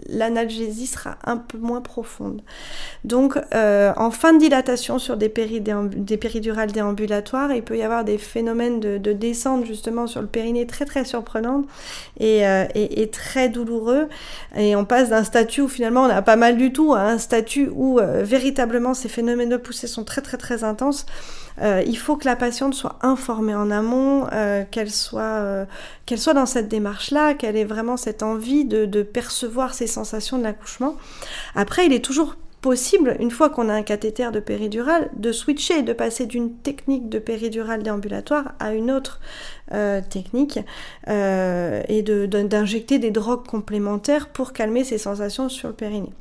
l'analgésie 0.07 0.87
sera 0.87 1.17
un 1.25 1.37
peu 1.37 1.57
moins 1.57 1.81
profonde. 1.81 2.41
Donc 3.03 3.37
euh, 3.53 3.91
en 3.97 4.11
fin 4.11 4.33
de 4.33 4.39
dilatation 4.39 4.99
sur 4.99 5.17
des, 5.17 5.29
péridurales 5.29 6.71
déambulatoires, 6.71 7.51
il 7.51 7.63
peut 7.63 7.77
y 7.77 7.81
avoir 7.81 8.03
des 8.03 8.17
phénomènes 8.19 8.79
de, 8.79 9.13
descente 9.13 9.65
justement 9.65 10.07
sur 10.07 10.21
le 10.21 10.27
périnée 10.27 10.65
très 10.65 10.85
très 10.85 11.05
surprenantes 11.05 11.65
euh, 12.21 12.65
et, 12.75 13.01
et, 13.01 13.09
très 13.09 13.49
douloureux. 13.49 14.07
Et 14.55 14.75
on 14.75 14.85
passe 14.85 15.09
d'un 15.09 15.23
statut 15.23 15.61
où 15.61 15.67
finalement 15.67 16.03
on 16.03 16.09
a 16.09 16.21
pas 16.21 16.35
mal 16.35 16.57
du 16.57 16.71
tout 16.71 16.93
à 16.93 17.01
un 17.01 17.17
statut 17.17 17.69
où 17.73 17.99
euh, 17.99 18.23
véritablement 18.23 18.93
ces 18.93 19.09
phénomènes 19.09 19.49
de 19.49 19.57
poussée 19.57 19.87
sont 19.87 20.03
très 20.03 20.21
très 20.21 20.37
très 20.37 20.63
intenses. 20.63 21.05
Euh, 21.61 21.83
il 21.85 21.97
faut 21.97 22.15
que 22.15 22.25
la 22.25 22.35
patiente 22.35 22.73
soit 22.73 22.97
informée 23.01 23.55
en 23.55 23.69
amont, 23.71 24.27
euh, 24.31 24.63
qu'elle 24.69 24.91
soit, 24.91 25.21
euh, 25.21 25.65
soit 26.15 26.33
dans 26.33 26.45
cette 26.45 26.67
démarche-là, 26.67 27.33
qu'elle 27.33 27.55
ait 27.55 27.65
vraiment 27.65 27.97
cette 27.97 28.23
envie 28.23 28.65
de, 28.65 29.03
percevoir 29.03 29.73
ces 29.73 29.87
sensations 29.87 30.37
de 30.37 30.43
l'accouchement. 30.43 30.95
Après, 31.55 31.85
il 31.85 31.93
est 31.93 32.03
toujours 32.03 32.35
possible, 32.61 33.17
une 33.19 33.31
fois 33.31 33.49
qu'on 33.49 33.67
a 33.67 33.73
un 33.73 33.83
cathéter 33.83 34.31
de 34.31 34.39
péridurale, 34.39 35.09
de 35.17 35.33
switcher, 35.33 35.81
de 35.81 35.91
passer 35.91 36.25
d'une 36.25 36.53
technique 36.53 37.09
de 37.09 37.19
péridurale 37.19 37.83
déambulatoire 37.83 38.53
à 38.59 38.73
une 38.73 38.89
autre 38.89 39.19
technique 40.09 40.59
et 41.07 42.03
d'injecter 42.03 42.99
des 42.99 43.11
drogues 43.11 43.45
complémentaires 43.45 44.29
pour 44.29 44.53
calmer 44.53 44.85
ces 44.85 44.97
sensations 44.97 45.49
sur 45.49 45.67
le 45.67 45.73
périnée. 45.73 46.13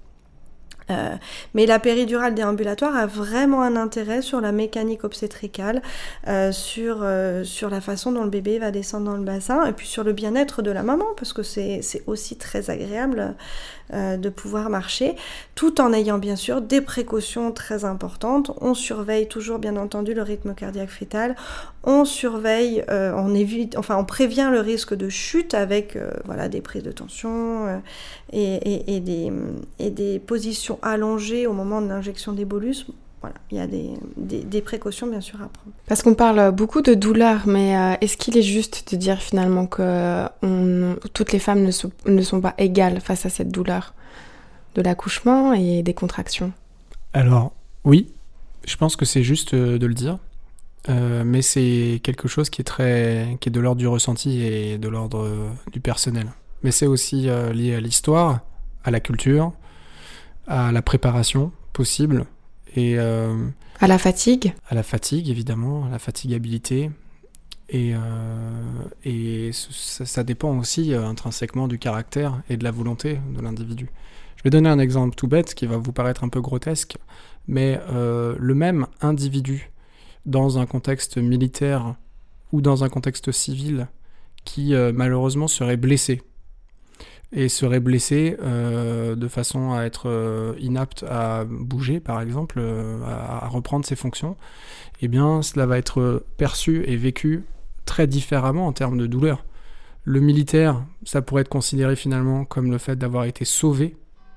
Euh, 0.90 1.14
mais 1.54 1.66
la 1.66 1.78
péridurale 1.78 2.34
déambulatoire 2.34 2.96
a 2.96 3.06
vraiment 3.06 3.62
un 3.62 3.76
intérêt 3.76 4.22
sur 4.22 4.40
la 4.40 4.52
mécanique 4.52 5.04
obstétricale, 5.04 5.82
euh, 6.28 6.52
sur, 6.52 7.00
euh, 7.02 7.44
sur 7.44 7.70
la 7.70 7.80
façon 7.80 8.12
dont 8.12 8.24
le 8.24 8.30
bébé 8.30 8.58
va 8.58 8.70
descendre 8.70 9.06
dans 9.06 9.16
le 9.16 9.24
bassin, 9.24 9.64
et 9.66 9.72
puis 9.72 9.86
sur 9.86 10.04
le 10.04 10.12
bien-être 10.12 10.62
de 10.62 10.70
la 10.70 10.82
maman, 10.82 11.06
parce 11.16 11.32
que 11.32 11.42
c'est 11.42 11.82
aussi 12.06 12.36
très 12.36 12.70
agréable 12.70 13.34
de 13.92 14.30
pouvoir 14.30 14.70
marcher, 14.70 15.16
tout 15.54 15.78
en 15.78 15.92
ayant 15.92 16.16
bien 16.16 16.36
sûr 16.36 16.62
des 16.62 16.80
précautions 16.80 17.52
très 17.52 17.84
importantes. 17.84 18.50
On 18.62 18.72
surveille 18.72 19.28
toujours 19.28 19.58
bien 19.58 19.76
entendu 19.76 20.14
le 20.14 20.22
rythme 20.22 20.54
cardiaque 20.54 20.88
fœtal, 20.88 21.36
on 21.84 22.06
surveille, 22.06 22.82
on 22.88 23.34
évite, 23.34 23.76
enfin 23.76 23.96
on 23.98 24.06
prévient 24.06 24.48
le 24.50 24.60
risque 24.60 24.94
de 24.94 25.10
chute 25.10 25.52
avec 25.52 25.98
voilà, 26.24 26.48
des 26.48 26.62
prises 26.62 26.84
de 26.84 26.92
tension 26.92 27.82
et, 28.32 28.94
et, 28.96 29.00
des, 29.00 29.30
et 29.78 29.90
des 29.90 30.18
positions 30.18 30.71
allongé 30.82 31.46
au 31.46 31.52
moment 31.52 31.80
de 31.82 31.88
l'injection 31.88 32.32
des 32.32 32.44
bolus. 32.44 32.86
Voilà, 33.22 33.36
il 33.52 33.56
y 33.56 33.60
a 33.60 33.68
des, 33.68 33.94
des, 34.16 34.60
précautions 34.62 35.06
bien 35.06 35.20
sûr 35.20 35.36
à 35.36 35.46
prendre. 35.46 35.70
Parce 35.86 36.02
qu'on 36.02 36.14
parle 36.14 36.50
beaucoup 36.50 36.82
de 36.82 36.94
douleur, 36.94 37.42
mais 37.46 37.76
euh, 37.76 37.94
est-ce 38.00 38.16
qu'il 38.16 38.36
est 38.36 38.42
juste 38.42 38.92
de 38.92 38.96
dire 38.96 39.22
finalement 39.22 39.66
que 39.66 40.24
on, 40.42 40.96
toutes 41.12 41.30
les 41.30 41.38
femmes 41.38 41.62
ne 41.62 41.70
sont, 41.70 41.92
ne 42.04 42.20
sont 42.20 42.40
pas 42.40 42.54
égales 42.58 43.00
face 43.00 43.24
à 43.24 43.28
cette 43.28 43.52
douleur 43.52 43.94
de 44.74 44.82
l'accouchement 44.82 45.52
et 45.52 45.84
des 45.84 45.94
contractions? 45.94 46.52
Alors 47.12 47.52
oui, 47.84 48.08
je 48.64 48.76
pense 48.76 48.96
que 48.96 49.04
c'est 49.04 49.22
juste 49.22 49.54
euh, 49.54 49.78
de 49.78 49.86
le 49.86 49.94
dire. 49.94 50.18
Euh, 50.88 51.22
mais 51.24 51.42
c'est 51.42 52.00
quelque 52.02 52.26
chose 52.26 52.50
qui 52.50 52.60
est 52.60 52.64
très 52.64 53.36
qui 53.40 53.50
est 53.50 53.52
de 53.52 53.60
l'ordre 53.60 53.78
du 53.78 53.86
ressenti 53.86 54.42
et 54.42 54.78
de 54.78 54.88
l'ordre 54.88 55.30
du 55.70 55.78
personnel. 55.78 56.26
Mais 56.64 56.72
c'est 56.72 56.88
aussi 56.88 57.28
lié 57.54 57.76
à 57.76 57.80
l'histoire, 57.80 58.40
à 58.82 58.90
la 58.90 58.98
culture, 58.98 59.52
à 60.46 60.72
la 60.72 60.82
préparation 60.82 61.52
possible 61.72 62.26
et 62.74 62.98
euh, 62.98 63.48
à 63.80 63.86
la 63.86 63.98
fatigue. 63.98 64.54
À 64.68 64.74
la 64.74 64.82
fatigue 64.82 65.28
évidemment, 65.28 65.86
à 65.86 65.90
la 65.90 65.98
fatigabilité 65.98 66.90
et, 67.68 67.94
euh, 67.94 68.00
et 69.04 69.50
ça, 69.52 70.24
dépend 70.24 70.58
aussi 70.58 70.92
euh, 70.92 71.06
intrinsèquement 71.06 71.68
du 71.68 71.78
caractère 71.78 72.42
et 72.50 72.56
de 72.56 72.64
la 72.64 72.70
volonté 72.70 73.18
de 73.34 73.40
l'individu. 73.40 73.88
Je 74.36 74.42
vais 74.44 74.50
donner 74.50 74.68
un 74.68 74.78
exemple 74.78 75.14
tout 75.14 75.28
bête 75.28 75.54
qui 75.54 75.66
va 75.66 75.76
vous 75.76 75.92
paraître 75.92 76.24
un 76.24 76.28
peu 76.28 76.40
grotesque, 76.40 76.96
mais 77.46 77.78
le 77.88 78.54
même 78.54 78.88
individu 79.00 79.70
dans 80.26 80.58
un 80.58 80.66
contexte 80.66 81.16
militaire 81.16 81.94
ou 82.50 82.60
dans 82.60 82.82
un 82.82 82.88
contexte 82.88 83.30
civil 83.30 83.86
qui 84.44 84.74
malheureusement 84.92 85.46
serait 85.46 85.76
blessé 85.76 86.22
et 87.32 87.48
serait 87.48 87.80
blessé 87.80 88.36
euh, 88.42 89.14
de 89.16 89.28
façon 89.28 89.72
à 89.72 89.82
être 89.84 90.08
euh, 90.08 90.54
inapte 90.60 91.04
à 91.08 91.44
bouger, 91.44 91.98
par 91.98 92.20
exemple, 92.20 92.56
euh, 92.58 93.00
à, 93.06 93.48
reprendre 93.48 93.86
ses 93.86 93.96
fonctions, 93.96 94.36
eh 95.00 95.08
bien, 95.08 95.42
cela 95.42 95.66
va 95.66 95.78
être 95.78 96.24
perçu 96.36 96.84
et 96.86 96.96
vécu 96.96 97.44
très 97.86 98.06
différemment 98.06 98.66
en 98.66 98.72
termes 98.72 98.98
de 98.98 99.06
douleur. 99.06 99.44
Le 100.04 100.20
militaire, 100.20 100.84
ça 101.04 101.22
pourrait 101.22 101.42
être 101.42 101.48
considéré 101.48 101.96
finalement 101.96 102.44
comme 102.44 102.70
le 102.70 102.78
fait 102.78 102.96
d'avoir 102.96 103.24
été 103.24 103.44
sauvé, 103.44 103.96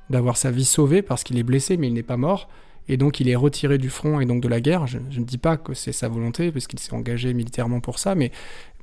d'avoir 0.09 0.37
sa 0.37 0.51
vie 0.51 0.65
sauvée 0.65 1.01
parce 1.01 1.23
qu'il 1.23 1.37
est 1.37 1.43
blessé 1.43 1.77
mais 1.77 1.87
il 1.87 1.93
n'est 1.93 2.03
pas 2.03 2.17
mort, 2.17 2.49
et 2.87 2.97
donc 2.97 3.19
il 3.19 3.29
est 3.29 3.35
retiré 3.35 3.77
du 3.77 3.89
front 3.89 4.19
et 4.19 4.25
donc 4.25 4.41
de 4.41 4.47
la 4.47 4.61
guerre. 4.61 4.87
Je, 4.87 4.97
ne 4.97 5.23
dis 5.25 5.37
pas 5.37 5.57
que 5.57 5.73
c'est 5.73 5.91
sa 5.91 6.07
volonté, 6.07 6.51
parce 6.51 6.67
qu'il 6.67 6.79
s'est 6.79 6.93
engagé 6.93 7.33
militairement 7.33 7.79
pour 7.79 7.99
ça, 7.99 8.15
mais, 8.15 8.31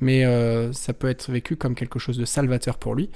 mais 0.00 0.24
euh, 0.24 0.72
ça 0.72 0.92
peut 0.92 1.08
être 1.08 1.30
vécu 1.30 1.56
comme 1.56 1.74
quelque 1.74 1.98
chose 1.98 2.18
de 2.18 2.24
salvateur 2.24 2.78
pour 2.78 2.94
lui, 2.94 3.10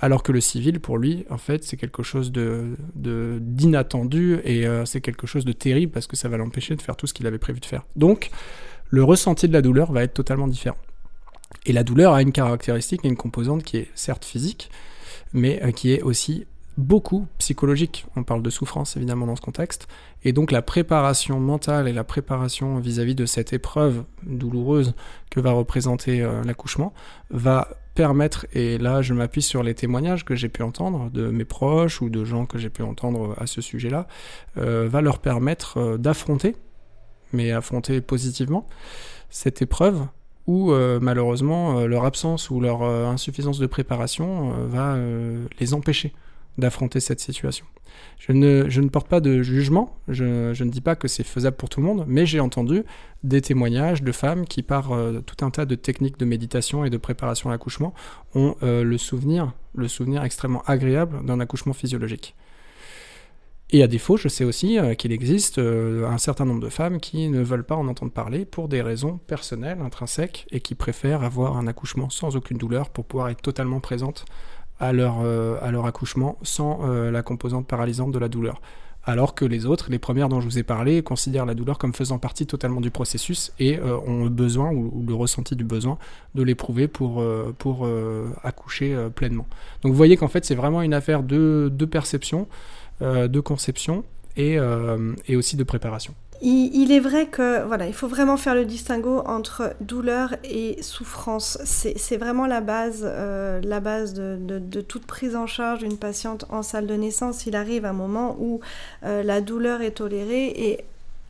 alors 0.00 0.22
que 0.22 0.32
le 0.32 0.40
civil, 0.40 0.80
pour 0.80 0.98
lui, 0.98 1.26
en 1.30 1.38
fait, 1.38 1.64
c'est 1.64 1.76
quelque 1.76 2.02
chose 2.02 2.32
de, 2.32 2.76
d'inattendu, 2.94 4.40
et 4.44 4.66
euh, 4.66 4.84
c'est 4.84 5.00
quelque 5.00 5.26
chose 5.26 5.44
de 5.44 5.52
terrible, 5.52 5.92
parce 5.92 6.06
que 6.06 6.16
ça 6.16 6.28
va 6.28 6.36
l'empêcher 6.36 6.74
de 6.76 6.82
faire 6.82 6.96
tout 6.96 7.06
ce 7.06 7.14
qu'il 7.14 7.26
avait 7.26 7.38
prévu 7.38 7.60
de 7.60 7.66
faire. 7.66 7.84
Donc, 7.96 8.30
le 8.88 9.04
ressenti 9.04 9.46
de 9.46 9.52
la 9.52 9.62
douleur 9.62 9.92
va 9.92 10.02
être 10.02 10.14
totalement 10.14 10.48
différent. 10.48 10.78
Et 11.66 11.72
la 11.72 11.84
douleur 11.84 12.14
a 12.14 12.22
une 12.22 12.32
caractéristique 12.32 13.04
et 13.04 13.08
une 13.08 13.16
composante 13.16 13.62
qui 13.62 13.76
est 13.78 13.88
certes 13.94 14.24
physique, 14.24 14.70
mais 15.32 15.62
euh, 15.62 15.72
qui 15.72 15.92
est 15.92 16.02
aussi 16.02 16.46
beaucoup 16.78 17.26
psychologique. 17.38 18.06
On 18.16 18.22
parle 18.22 18.42
de 18.42 18.50
souffrance 18.50 18.96
évidemment 18.96 19.26
dans 19.26 19.36
ce 19.36 19.40
contexte. 19.40 19.88
Et 20.24 20.32
donc 20.32 20.50
la 20.50 20.62
préparation 20.62 21.40
mentale 21.40 21.88
et 21.88 21.92
la 21.92 22.04
préparation 22.04 22.78
vis-à-vis 22.78 23.14
de 23.14 23.26
cette 23.26 23.52
épreuve 23.52 24.04
douloureuse 24.24 24.94
que 25.30 25.40
va 25.40 25.52
représenter 25.52 26.22
euh, 26.22 26.42
l'accouchement 26.44 26.92
va 27.30 27.68
permettre, 27.94 28.46
et 28.52 28.78
là 28.78 29.02
je 29.02 29.14
m'appuie 29.14 29.42
sur 29.42 29.62
les 29.62 29.74
témoignages 29.74 30.24
que 30.24 30.34
j'ai 30.34 30.48
pu 30.48 30.62
entendre 30.62 31.10
de 31.10 31.28
mes 31.30 31.44
proches 31.44 32.00
ou 32.00 32.08
de 32.08 32.24
gens 32.24 32.46
que 32.46 32.56
j'ai 32.56 32.70
pu 32.70 32.82
entendre 32.82 33.34
à 33.38 33.46
ce 33.46 33.60
sujet-là, 33.60 34.06
euh, 34.58 34.88
va 34.88 35.00
leur 35.00 35.18
permettre 35.18 35.78
euh, 35.78 35.98
d'affronter, 35.98 36.56
mais 37.32 37.50
affronter 37.50 38.00
positivement, 38.00 38.66
cette 39.28 39.60
épreuve 39.62 40.06
où 40.46 40.72
malheureusement 41.00 41.82
leur 41.82 42.04
absence 42.04 42.50
ou 42.50 42.60
leur 42.60 42.82
insuffisance 42.82 43.60
de 43.60 43.68
préparation 43.68 44.50
va 44.66 44.98
les 45.60 45.74
empêcher 45.74 46.12
d'affronter 46.58 47.00
cette 47.00 47.20
situation. 47.20 47.66
Je 48.18 48.32
ne, 48.32 48.88
porte 48.88 49.08
pas 49.08 49.20
de 49.20 49.42
jugement, 49.42 49.96
je, 50.08 50.62
ne 50.62 50.70
dis 50.70 50.80
pas 50.80 50.94
que 50.94 51.08
c'est 51.08 51.22
faisable 51.24 51.56
pour 51.56 51.68
tout 51.68 51.80
le 51.80 51.86
monde, 51.86 52.04
mais 52.06 52.26
j'ai 52.26 52.40
entendu 52.40 52.84
des 53.24 53.40
témoignages 53.40 54.02
de 54.02 54.12
femmes 54.12 54.46
qui, 54.46 54.62
par 54.62 54.92
euh, 54.92 55.20
tout 55.20 55.44
un 55.44 55.50
tas 55.50 55.64
de 55.64 55.74
techniques 55.74 56.18
de 56.18 56.24
méditation 56.24 56.84
et 56.84 56.90
de 56.90 56.96
préparation 56.96 57.50
à 57.50 57.52
l'accouchement, 57.52 57.94
ont 58.34 58.56
euh, 58.62 58.84
le 58.84 58.98
souvenir, 58.98 59.52
le 59.74 59.88
souvenir 59.88 60.22
extrêmement 60.22 60.62
agréable 60.66 61.24
d'un 61.24 61.40
accouchement 61.40 61.72
physiologique. 61.72 62.34
Et 63.72 63.82
à 63.84 63.86
défaut, 63.86 64.16
je 64.16 64.28
sais 64.28 64.44
aussi 64.44 64.78
euh, 64.78 64.94
qu'il 64.94 65.12
existe 65.12 65.58
un 65.58 66.18
certain 66.18 66.44
nombre 66.44 66.60
de 66.60 66.68
femmes 66.68 67.00
qui 67.00 67.28
ne 67.28 67.40
veulent 67.40 67.64
pas 67.64 67.76
en 67.76 67.88
entendre 67.88 68.12
parler 68.12 68.44
pour 68.44 68.68
des 68.68 68.82
raisons 68.82 69.18
personnelles, 69.26 69.80
intrinsèques, 69.80 70.46
et 70.50 70.60
qui 70.60 70.74
préfèrent 70.74 71.22
avoir 71.22 71.56
un 71.56 71.66
accouchement 71.66 72.10
sans 72.10 72.36
aucune 72.36 72.58
douleur 72.58 72.90
pour 72.90 73.04
pouvoir 73.04 73.30
être 73.30 73.42
totalement 73.42 73.80
présentes 73.80 74.24
à 74.80 74.92
leur, 74.92 75.18
euh, 75.22 75.56
à 75.62 75.70
leur 75.70 75.86
accouchement 75.86 76.38
sans 76.42 76.80
la 76.86 77.22
composante 77.22 77.66
paralysante 77.66 78.12
de 78.12 78.18
la 78.18 78.28
douleur. 78.28 78.60
Alors 79.04 79.34
que 79.34 79.46
les 79.46 79.64
autres, 79.64 79.90
les 79.90 79.98
premières 79.98 80.28
dont 80.28 80.40
je 80.40 80.46
vous 80.46 80.58
ai 80.58 80.62
parlé, 80.62 81.02
considèrent 81.02 81.46
la 81.46 81.54
douleur 81.54 81.78
comme 81.78 81.94
faisant 81.94 82.18
partie 82.18 82.46
totalement 82.46 82.82
du 82.82 82.90
processus 82.90 83.50
et 83.58 83.80
ont 83.80 84.24
le 84.24 84.30
besoin 84.30 84.70
ou, 84.72 85.04
le 85.06 85.14
ressenti 85.14 85.56
du 85.56 85.64
besoin 85.64 85.96
de 86.34 86.42
l'éprouver 86.42 86.86
pour, 86.86 87.24
accoucher 88.42 89.08
pleinement. 89.14 89.46
Donc 89.82 89.92
vous 89.92 89.96
voyez 89.96 90.16
qu'en 90.16 90.28
fait 90.28 90.44
c'est 90.44 90.54
vraiment 90.54 90.82
une 90.82 90.94
affaire 90.94 91.22
de, 91.22 91.70
perception. 91.90 92.46
Euh, 93.02 93.28
de 93.28 93.40
conception 93.40 94.04
euh, 94.38 95.14
et, 95.26 95.34
aussi 95.34 95.56
de 95.56 95.64
préparation. 95.64 96.14
Il, 96.42 96.90
est 96.90 97.00
vrai 97.00 97.26
que 97.26 97.64
voilà, 97.64 97.86
il 97.86 97.92
faut 97.92 98.08
vraiment 98.08 98.38
faire 98.38 98.54
le 98.54 98.64
distinguo 98.64 99.18
entre 99.26 99.74
douleur 99.80 100.36
et 100.42 100.82
souffrance. 100.82 101.58
C'est 101.64 102.16
vraiment 102.16 102.46
la 102.46 102.60
base, 102.60 103.02
euh, 103.04 103.60
de, 103.60 104.80
toute 104.80 105.06
prise 105.06 105.36
en 105.36 105.46
charge 105.46 105.80
d'une 105.80 105.98
patiente 105.98 106.46
en 106.48 106.62
salle 106.62 106.86
de 106.86 106.94
naissance. 106.94 107.46
Il 107.46 107.56
arrive 107.56 107.84
un 107.84 107.92
moment 107.92 108.36
où 108.40 108.60
la 109.02 109.40
douleur 109.40 109.82
est 109.82 109.92
tolérée 109.92 110.46
et 110.56 110.84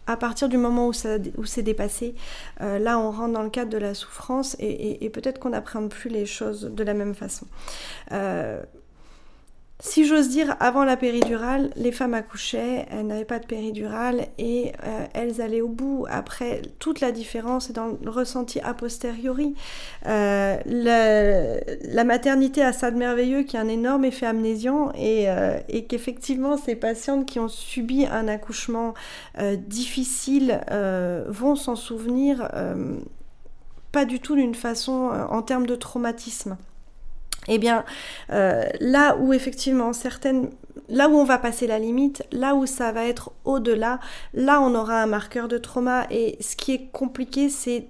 à 0.06 0.16
partir 0.16 0.48
du 0.48 0.56
moment 0.56 0.88
où, 0.88 0.92
c'est 0.92 1.62
dépassé, 1.62 2.14
là 2.60 2.98
on 2.98 3.10
rentre 3.10 3.32
dans 3.32 3.42
le 3.42 3.50
cadre 3.50 3.70
de 3.70 3.78
la 3.78 3.94
souffrance 3.94 4.56
et, 4.58 5.10
peut-être 5.12 5.38
qu'on 5.38 5.50
n'apprend 5.50 5.86
plus 5.88 6.10
les 6.10 6.26
choses 6.26 6.70
de 6.72 6.84
la 6.84 6.94
même 6.94 7.14
façon. 7.14 7.46
Si 9.82 10.06
j'ose 10.06 10.28
dire, 10.28 10.56
avant 10.60 10.84
la 10.84 10.98
péridurale, 10.98 11.70
les 11.74 11.90
femmes 11.90 12.12
accouchaient, 12.12 12.86
elles 12.90 13.06
n'avaient 13.06 13.24
pas 13.24 13.38
de 13.38 13.46
péridurale 13.46 14.26
et 14.36 14.72
euh, 14.84 15.06
elles 15.14 15.40
allaient 15.40 15.62
au 15.62 15.68
bout. 15.68 16.04
Après, 16.10 16.60
toute 16.78 17.00
la 17.00 17.12
différence 17.12 17.70
est 17.70 17.72
dans 17.72 17.96
le 18.02 18.10
ressenti 18.10 18.60
a 18.60 18.74
posteriori. 18.74 19.54
Euh, 20.06 20.58
la, 20.66 22.04
maternité 22.04 22.62
a 22.62 22.74
ça 22.74 22.90
de 22.90 22.98
merveilleux 22.98 23.42
qui 23.42 23.56
a 23.56 23.60
un 23.60 23.68
énorme 23.68 24.04
effet 24.04 24.26
amnésiant 24.26 24.92
et, 24.94 25.30
euh, 25.30 25.58
et 25.70 25.86
qu'effectivement, 25.86 26.58
ces 26.58 26.76
patientes 26.76 27.24
qui 27.24 27.40
ont 27.40 27.48
subi 27.48 28.04
un 28.04 28.28
accouchement 28.28 28.92
difficile 29.66 30.60
vont 31.28 31.56
s'en 31.56 31.76
souvenir 31.76 32.50
pas 33.92 34.04
du 34.04 34.20
tout 34.20 34.34
d'une 34.34 34.54
façon 34.54 35.10
en 35.30 35.42
termes 35.42 35.66
de 35.66 35.74
traumatisme. 35.74 36.56
Eh 37.48 37.58
bien, 37.58 37.84
euh, 38.32 38.64
là 38.80 39.16
où 39.16 39.32
effectivement 39.32 39.92
certaines, 39.92 40.50
là 40.88 41.08
où 41.08 41.16
on 41.16 41.24
va 41.24 41.38
passer 41.38 41.66
la 41.66 41.78
limite, 41.78 42.22
là 42.32 42.54
où 42.54 42.66
ça 42.66 42.92
va 42.92 43.06
être 43.06 43.32
au-delà, 43.44 43.98
là 44.34 44.60
on 44.60 44.74
aura 44.74 45.02
un 45.02 45.06
marqueur 45.06 45.48
de 45.48 45.58
trauma. 45.58 46.06
Et 46.10 46.36
ce 46.40 46.56
qui 46.56 46.72
est 46.74 46.90
compliqué, 46.92 47.48
c'est 47.48 47.88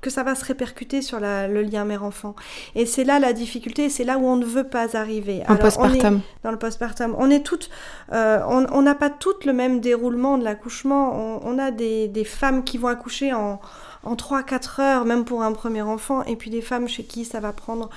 que 0.00 0.10
ça 0.10 0.24
va 0.24 0.34
se 0.34 0.44
répercuter 0.44 1.00
sur 1.00 1.20
le 1.20 1.62
lien 1.62 1.84
mère-enfant. 1.84 2.34
Et 2.74 2.86
c'est 2.86 3.04
là 3.04 3.20
la 3.20 3.32
difficulté, 3.32 3.88
c'est 3.88 4.02
là 4.02 4.18
où 4.18 4.26
on 4.26 4.34
ne 4.34 4.44
veut 4.44 4.64
pas 4.64 4.96
arriver. 4.96 5.42
En 5.48 5.56
postpartum. 5.56 6.20
Dans 6.42 6.50
le 6.50 6.58
postpartum. 6.58 7.14
On 7.18 7.30
est 7.30 7.44
toutes, 7.44 7.70
euh, 8.12 8.40
on 8.44 8.82
n'a 8.82 8.96
pas 8.96 9.10
toutes 9.10 9.44
le 9.44 9.52
même 9.52 9.80
déroulement 9.80 10.38
de 10.38 10.44
l'accouchement. 10.44 11.40
On, 11.44 11.56
a 11.58 11.70
des, 11.70 12.08
des, 12.08 12.24
femmes 12.24 12.64
qui 12.64 12.78
vont 12.78 12.88
accoucher 12.88 13.32
en, 13.32 13.60
en 14.04 14.14
3-4 14.14 14.80
heures, 14.80 15.04
même 15.04 15.24
pour 15.24 15.42
un 15.42 15.52
premier 15.52 15.82
enfant, 15.82 16.22
et 16.24 16.36
puis 16.36 16.50
des 16.50 16.62
femmes 16.62 16.88
chez 16.88 17.04
qui 17.04 17.24
ça 17.24 17.40
va 17.40 17.52
prendre 17.52 17.90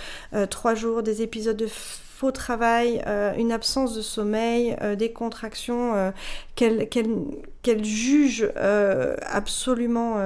3 0.49 0.71
euh, 0.71 0.75
jours, 0.75 1.03
des 1.03 1.21
épisodes 1.21 1.57
de 1.57 1.67
faux 1.67 2.31
travail, 2.31 3.01
euh, 3.07 3.33
une 3.37 3.51
absence 3.51 3.95
de 3.95 4.01
sommeil, 4.01 4.75
euh, 4.81 4.95
des 4.95 5.11
contractions 5.11 6.13
qu'elles 6.55 7.83
jugent 7.83 8.51
absolument 8.55 10.17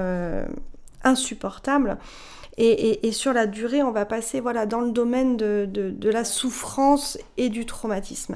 insupportables. 1.04 1.98
Et, 2.62 3.14
sur 3.14 3.32
la 3.32 3.48
durée, 3.48 3.82
on 3.84 3.92
va 3.92 4.06
passer 4.06 4.42
voilà, 4.42 4.66
dans 4.66 4.82
le 4.82 4.92
domaine 4.92 5.38
de, 5.38 6.10
la 6.10 6.26
souffrance 6.26 7.18
et 7.38 7.48
du 7.48 7.66
traumatisme. 7.66 8.36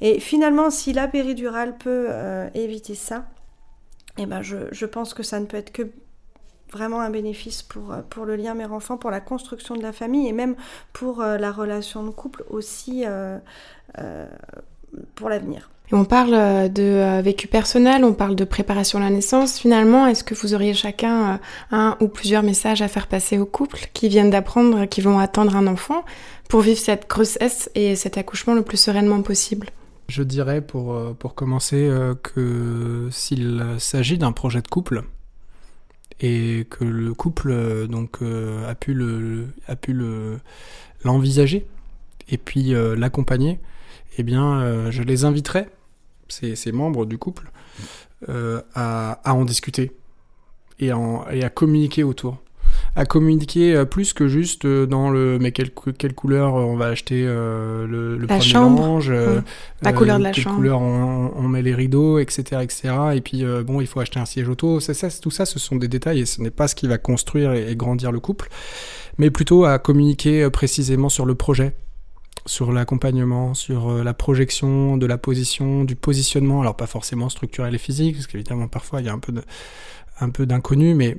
Et 0.00 0.20
finalement, 0.20 0.70
si 0.70 0.92
la 0.92 1.08
péridurale 1.08 1.76
peut 1.76 2.08
éviter 2.54 2.94
ça, 2.94 3.26
eh 4.16 4.26
ben 4.26 4.42
je, 4.42 4.86
pense 4.86 5.12
que 5.12 5.22
ça 5.22 5.40
ne 5.40 5.46
peut 5.46 5.56
être 5.56 5.72
que 5.72 5.90
vraiment 6.74 7.00
un 7.00 7.10
bénéfice 7.10 7.62
pour, 7.62 7.92
euh, 7.92 8.00
pour 8.10 8.24
le 8.26 8.36
lien 8.36 8.54
mère-enfant, 8.54 8.96
pour 8.96 9.10
la 9.10 9.20
construction 9.20 9.76
de 9.76 9.82
la 9.82 9.92
famille 9.92 10.28
et 10.28 10.32
même 10.32 10.56
pour 10.92 11.22
euh, 11.22 11.38
la 11.38 11.52
relation 11.52 12.04
de 12.04 12.10
couple 12.10 12.44
aussi 12.50 13.04
euh, 13.06 13.38
pour 15.14 15.28
l'avenir. 15.28 15.70
On 15.92 16.04
parle 16.04 16.72
de 16.72 17.20
vécu 17.20 17.46
personnel, 17.46 18.04
on 18.04 18.14
parle 18.14 18.34
de 18.34 18.44
préparation 18.44 18.98
à 18.98 19.02
la 19.02 19.10
naissance. 19.10 19.58
Finalement, 19.58 20.06
est-ce 20.06 20.24
que 20.24 20.34
vous 20.34 20.54
auriez 20.54 20.72
chacun 20.72 21.38
un 21.70 21.96
ou 22.00 22.08
plusieurs 22.08 22.42
messages 22.42 22.80
à 22.80 22.88
faire 22.88 23.06
passer 23.06 23.38
aux 23.38 23.46
couples 23.46 23.90
qui 23.92 24.08
viennent 24.08 24.30
d'apprendre 24.30 24.86
qu'ils 24.86 25.04
vont 25.04 25.18
attendre 25.18 25.54
un 25.54 25.66
enfant 25.66 26.04
pour 26.48 26.62
vivre 26.62 26.78
cette 26.78 27.08
grossesse 27.08 27.70
et 27.74 27.96
cet 27.96 28.16
accouchement 28.16 28.54
le 28.54 28.62
plus 28.62 28.78
sereinement 28.78 29.20
possible? 29.20 29.68
Je 30.08 30.22
dirais 30.22 30.62
pour, 30.62 30.98
pour 31.16 31.34
commencer 31.34 31.88
que 32.22 33.08
s'il 33.12 33.62
s'agit 33.78 34.16
d'un 34.16 34.32
projet 34.32 34.62
de 34.62 34.68
couple, 34.68 35.04
et 36.20 36.66
que 36.70 36.84
le 36.84 37.12
couple 37.14 37.50
euh, 37.50 37.86
donc 37.86 38.22
euh, 38.22 38.68
a 38.68 38.74
pu 38.74 38.94
le 38.94 39.48
a 39.66 39.76
pu 39.76 39.92
le 39.92 40.38
l'envisager 41.04 41.66
et 42.28 42.38
puis 42.38 42.74
euh, 42.74 42.94
l'accompagner 42.96 43.60
eh 44.16 44.22
bien 44.22 44.90
je 44.90 45.02
les 45.02 45.24
inviterai 45.24 45.66
ces, 46.28 46.72
membres 46.72 47.04
du 47.04 47.18
couple 47.18 47.50
à, 48.28 49.10
à, 49.24 49.34
en 49.34 49.44
discuter 49.44 49.90
et, 50.78 50.92
en, 50.92 51.28
et 51.30 51.42
à 51.42 51.50
communiquer 51.50 52.04
autour 52.04 52.38
à 52.96 53.04
communiquer 53.04 53.74
euh, 53.74 53.84
plus 53.84 54.12
que 54.12 54.28
juste 54.28 54.64
euh, 54.64 54.86
dans 54.86 55.10
le 55.10 55.38
mais 55.38 55.52
quelle, 55.52 55.70
quelle 55.70 56.14
couleur 56.14 56.56
euh, 56.56 56.62
on 56.62 56.76
va 56.76 56.86
acheter 56.86 57.22
le, 57.22 57.86
le 57.86 58.18
la 58.18 58.26
premier 58.26 58.40
chambre, 58.40 59.00
la 59.82 59.92
couleur 59.92 60.18
de 60.18 60.24
la 60.24 60.30
quelle 60.30 60.44
chambre, 60.44 60.56
couleur 60.56 60.80
on, 60.80 61.32
on, 61.36 61.48
met 61.48 61.62
les 61.62 61.74
rideaux, 61.74 62.18
etc., 62.18 62.62
etc. 62.62 62.94
Et 63.14 63.20
puis 63.20 63.44
bon, 63.64 63.80
il 63.80 63.86
faut 63.86 64.00
acheter 64.00 64.20
un 64.20 64.24
siège 64.24 64.48
auto. 64.48 64.80
Ça, 64.80 64.94
ça, 64.94 65.08
tout 65.10 65.30
ça, 65.30 65.46
ce 65.46 65.58
sont 65.58 65.76
des 65.76 65.88
détails 65.88 66.20
et 66.20 66.26
ce 66.26 66.40
n'est 66.40 66.50
pas 66.50 66.68
ce 66.68 66.74
qui 66.74 66.86
va 66.86 66.98
construire 66.98 67.52
et, 67.52 67.74
grandir 67.76 68.12
le 68.12 68.20
couple, 68.20 68.48
mais 69.18 69.30
plutôt 69.30 69.64
à 69.64 69.78
communiquer 69.78 70.48
précisément 70.50 71.08
sur 71.08 71.26
le 71.26 71.34
projet 71.34 71.74
sur 72.46 72.72
l'accompagnement, 72.72 73.54
sur 73.54 74.04
la 74.04 74.12
projection 74.12 74.98
de 74.98 75.06
la 75.06 75.16
position, 75.16 75.84
du 75.84 75.96
positionnement, 75.96 76.60
alors 76.60 76.76
pas 76.76 76.86
forcément 76.86 77.30
structurel 77.30 77.74
et 77.74 77.78
physique, 77.78 78.16
parce 78.16 78.26
qu'évidemment 78.26 78.68
parfois 78.68 79.00
il 79.00 79.06
y 79.06 79.08
a 79.08 79.14
un 79.14 79.18
peu 79.18 79.32
de, 79.32 79.42
un 80.20 80.28
peu 80.28 80.44
d'inconnu, 80.44 80.94
mais 80.94 81.16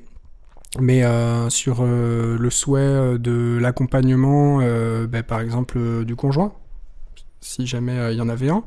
mais 0.80 1.04
euh, 1.04 1.50
sur 1.50 1.78
euh, 1.82 2.38
le 2.38 2.50
souhait 2.50 2.82
euh, 2.82 3.18
de 3.18 3.58
l'accompagnement, 3.60 4.60
ben, 4.60 5.24
par 5.24 5.40
exemple, 5.40 6.06
du 6.06 6.16
conjoint, 6.16 6.54
si 7.42 7.68
jamais 7.68 8.12
il 8.12 8.18
y 8.18 8.22
en 8.22 8.30
avait 8.30 8.50
un, 8.50 8.64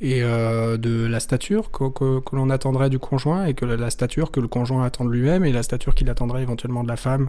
et 0.00 0.20
de 0.20 1.06
la 1.06 1.20
stature 1.20 1.70
que, 1.70 1.88
que, 1.90 2.36
l'on 2.36 2.50
attendrait 2.50 2.90
du 2.90 2.98
conjoint, 2.98 3.46
et 3.46 3.54
que 3.54 3.64
la, 3.64 3.90
stature 3.90 4.30
que 4.30 4.40
le 4.40 4.48
conjoint 4.48 4.84
attend 4.84 5.04
de 5.04 5.10
lui-même, 5.10 5.44
et 5.44 5.52
la 5.52 5.62
stature 5.62 5.94
qu'il 5.94 6.10
attendrait 6.10 6.42
éventuellement 6.42 6.82
de 6.82 6.88
la 6.88 6.96
femme 6.96 7.28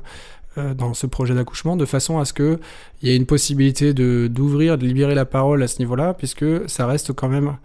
dans 0.55 0.95
ce 0.95 1.05
projet 1.05 1.35
d'accouchement, 1.35 1.75
de 1.75 1.85
façon 1.85 2.17
à 2.17 2.25
ce 2.25 2.33
qu'il 2.33 2.59
y 3.03 3.11
ait 3.11 3.15
une 3.15 3.27
possibilité 3.27 3.93
d'ouvrir, 3.93 4.79
de 4.79 4.85
libérer 4.85 5.13
la 5.13 5.25
parole 5.25 5.61
à 5.61 5.67
ce 5.67 5.77
niveau-là, 5.79 6.15
puisque 6.15 6.67
ça 6.67 6.87
reste 6.87 7.13
quand 7.13 7.29
même 7.29 7.57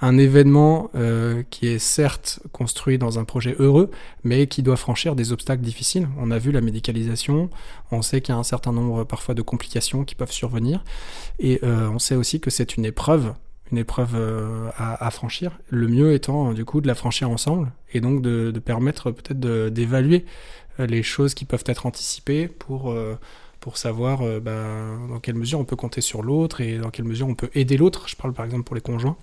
un 0.00 0.18
événement 0.18 0.90
euh, 0.94 1.42
qui 1.50 1.66
est 1.68 1.78
certes 1.78 2.40
construit 2.52 2.98
dans 2.98 3.18
un 3.18 3.24
projet 3.24 3.56
heureux, 3.58 3.90
mais 4.24 4.46
qui 4.46 4.62
doit 4.62 4.76
franchir 4.76 5.16
des 5.16 5.32
obstacles 5.32 5.62
difficiles. 5.62 6.08
On 6.18 6.30
a 6.30 6.38
vu 6.38 6.52
la 6.52 6.60
médicalisation, 6.60 7.48
on 7.90 8.02
sait 8.02 8.20
qu'il 8.20 8.34
y 8.34 8.36
a 8.36 8.38
un 8.38 8.44
certain 8.44 8.72
nombre 8.72 9.04
parfois 9.04 9.34
de 9.34 9.42
complications 9.42 10.04
qui 10.04 10.14
peuvent 10.14 10.32
survenir, 10.32 10.84
et 11.38 11.60
euh, 11.62 11.88
on 11.88 11.98
sait 11.98 12.14
aussi 12.14 12.40
que 12.40 12.50
c'est 12.50 12.76
une 12.76 12.84
épreuve, 12.84 13.32
une 13.72 13.78
épreuve 13.78 14.14
euh, 14.14 14.70
à, 14.76 15.10
franchir. 15.10 15.58
Le 15.70 15.88
mieux 15.88 16.12
étant 16.12 16.52
du 16.52 16.64
coup 16.64 16.80
de 16.80 16.86
la 16.86 16.94
franchir 16.94 17.30
ensemble, 17.30 17.72
et 17.92 18.00
donc 18.00 18.20
de, 18.20 18.52
permettre 18.64 19.10
peut-être 19.10 19.40
d'évaluer 19.70 20.26
les 20.78 21.02
choses 21.02 21.32
qui 21.32 21.46
peuvent 21.46 21.64
être 21.66 21.86
anticipées 21.86 22.48
pour 22.48 22.94
pour 23.60 23.78
savoir 23.78 24.20
bah, 24.40 24.52
dans 25.08 25.18
quelle 25.20 25.34
mesure 25.36 25.58
on 25.58 25.64
peut 25.64 25.74
compter 25.74 26.00
sur 26.00 26.22
l'autre 26.22 26.60
et 26.60 26.78
dans 26.78 26.90
quelle 26.90 27.06
mesure 27.06 27.26
on 27.26 27.34
peut 27.34 27.50
aider 27.54 27.76
l'autre. 27.76 28.08
Je 28.08 28.14
parle 28.14 28.34
par 28.34 28.44
exemple 28.44 28.64
pour 28.64 28.76
les 28.76 28.82
conjoints. 28.82 29.16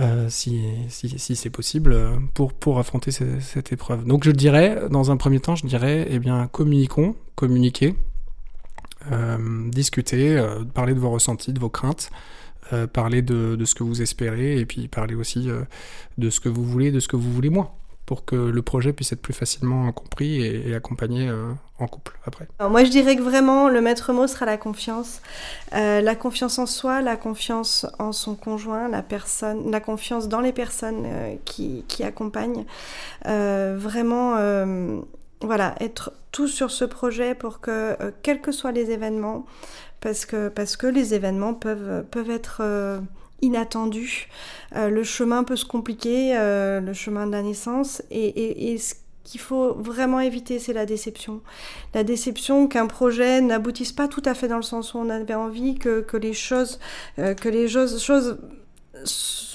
Euh, 0.00 0.28
si, 0.28 0.62
si, 0.88 1.18
si 1.18 1.34
c'est 1.34 1.50
possible, 1.50 1.92
euh, 1.92 2.16
pour, 2.34 2.78
affronter 2.78 3.10
cette 3.10 3.72
épreuve. 3.72 4.04
Donc 4.04 4.24
je 4.24 4.30
dirais, 4.30 4.82
dans 4.90 5.10
un 5.10 5.16
premier 5.16 5.40
temps, 5.40 5.56
je 5.56 5.66
dirais, 5.66 6.06
eh 6.08 6.20
bien, 6.20 6.46
communiquons, 6.46 7.16
communiquez, 7.34 7.96
euh, 9.10 9.68
discutez, 9.70 10.36
euh, 10.36 10.64
parlez 10.72 10.94
de 10.94 11.00
vos 11.00 11.10
ressentis, 11.10 11.52
de 11.52 11.58
vos 11.58 11.68
craintes, 11.68 12.10
euh, 12.72 12.86
parlez 12.86 13.22
de, 13.22 13.56
de, 13.56 13.64
ce 13.64 13.74
que 13.74 13.82
vous 13.82 14.00
espérez, 14.00 14.58
et 14.58 14.66
puis 14.66 14.86
parlez 14.86 15.16
aussi 15.16 15.48
de 16.18 16.30
ce 16.30 16.38
que 16.38 16.48
vous 16.48 16.64
voulez, 16.64 16.92
de 16.92 17.00
ce 17.00 17.08
que 17.08 17.16
vous 17.16 17.32
voulez 17.32 17.50
moins. 17.50 17.72
Pour 18.08 18.24
que 18.24 18.34
le 18.34 18.62
projet 18.62 18.94
puisse 18.94 19.12
être 19.12 19.20
plus 19.20 19.34
facilement 19.34 19.92
compris 19.92 20.42
et, 20.42 20.74
accompagné 20.74 21.28
euh, 21.28 21.52
en 21.78 21.86
couple 21.86 22.18
après 22.24 22.48
moi, 22.70 22.82
je 22.82 22.90
dirais 22.90 23.16
que 23.16 23.22
vraiment, 23.22 23.68
le 23.68 23.80
maître 23.82 24.12
mot 24.12 24.26
sera 24.26 24.46
la 24.46 24.56
confiance. 24.56 25.20
Euh, 25.74 26.00
la 26.00 26.14
confiance 26.14 26.58
en 26.58 26.66
soi, 26.66 27.02
la 27.02 27.16
confiance 27.16 27.86
en 27.98 28.12
son 28.12 28.34
conjoint, 28.34 28.88
la, 28.88 29.02
personne, 29.02 29.70
la 29.70 29.80
confiance 29.80 30.26
dans 30.28 30.40
les 30.40 30.52
personnes 30.52 31.04
euh, 31.04 31.36
qui, 31.44 31.84
qui 31.86 32.02
accompagnent. 32.02 32.64
Vraiment, 33.24 34.36
voilà, 35.40 35.74
être 35.80 36.12
tout 36.32 36.48
sur 36.48 36.70
ce 36.70 36.84
projet 36.84 37.34
pour 37.34 37.60
que, 37.60 37.96
euh, 38.00 38.10
quels 38.22 38.40
que 38.40 38.52
soient 38.52 38.72
les 38.72 38.90
événements, 38.90 39.46
parce 40.00 40.26
que, 40.26 40.48
parce 40.48 40.76
que 40.76 40.86
les 40.86 41.14
événements 41.14 41.54
peuvent, 41.54 42.04
peuvent 42.10 42.30
être 42.30 42.62
inattendus. 43.42 44.28
Euh, 44.76 44.88
le 44.88 45.02
chemin 45.02 45.44
peut 45.44 45.56
se 45.56 45.64
compliquer, 45.64 46.36
euh, 46.36 46.80
le 46.80 46.92
chemin 46.92 47.26
de 47.26 47.32
la 47.32 47.42
naissance, 47.42 48.02
et, 48.10 48.26
et, 48.26 48.72
et 48.72 48.78
ce 48.78 48.94
qu'il 49.24 49.40
faut 49.40 49.74
vraiment 49.74 50.20
éviter, 50.20 50.58
c'est 50.58 50.72
la 50.72 50.86
déception. 50.86 51.40
La 51.94 52.04
déception 52.04 52.66
qu'un 52.66 52.86
projet 52.86 53.40
n'aboutisse 53.40 53.92
pas 53.92 54.08
tout 54.08 54.22
à 54.24 54.34
fait 54.34 54.48
dans 54.48 54.56
le 54.56 54.62
sens 54.62 54.94
où 54.94 54.98
on 54.98 55.10
avait 55.10 55.34
envie, 55.34 55.76
que, 55.76 56.00
que 56.00 56.16
les 56.16 56.32
choses, 56.32 56.78
euh, 57.18 57.34
que 57.34 57.48
les 57.48 57.68
choses, 57.68 58.02
choses 58.02 58.38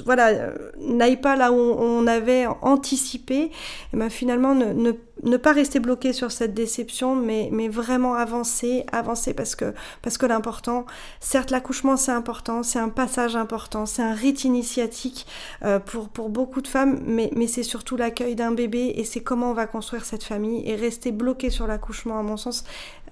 voilà, 0.05 0.29
euh, 0.29 0.71
n'aillent 0.77 1.21
pas 1.21 1.35
là 1.35 1.51
où 1.51 1.55
on 1.55 2.07
avait 2.07 2.45
anticipé, 2.61 3.51
et 3.93 3.97
ben 3.97 4.09
finalement 4.09 4.55
ne, 4.55 4.73
ne, 4.73 4.91
ne 5.23 5.37
pas 5.37 5.51
rester 5.51 5.79
bloqué 5.79 6.13
sur 6.13 6.31
cette 6.31 6.53
déception, 6.53 7.15
mais, 7.15 7.49
mais 7.51 7.67
vraiment 7.67 8.15
avancer, 8.15 8.85
avancer 8.91 9.33
parce 9.33 9.55
que, 9.55 9.73
parce 10.01 10.17
que 10.17 10.25
l'important, 10.25 10.85
certes 11.19 11.51
l'accouchement 11.51 11.97
c'est 11.97 12.11
important, 12.11 12.63
c'est 12.63 12.79
un 12.79 12.89
passage 12.89 13.35
important, 13.35 13.85
c'est 13.85 14.01
un 14.01 14.13
rite 14.13 14.43
initiatique 14.43 15.27
euh, 15.63 15.79
pour, 15.79 16.09
pour 16.09 16.29
beaucoup 16.29 16.61
de 16.61 16.67
femmes, 16.67 17.01
mais, 17.05 17.29
mais 17.35 17.47
c'est 17.47 17.63
surtout 17.63 17.97
l'accueil 17.97 18.35
d'un 18.35 18.51
bébé 18.51 18.93
et 18.95 19.03
c'est 19.03 19.21
comment 19.21 19.51
on 19.51 19.53
va 19.53 19.67
construire 19.67 20.05
cette 20.05 20.23
famille 20.23 20.67
et 20.67 20.75
rester 20.75 21.11
bloqué 21.11 21.49
sur 21.49 21.67
l'accouchement, 21.67 22.19
à 22.19 22.23
mon 22.23 22.37
sens, 22.37 22.63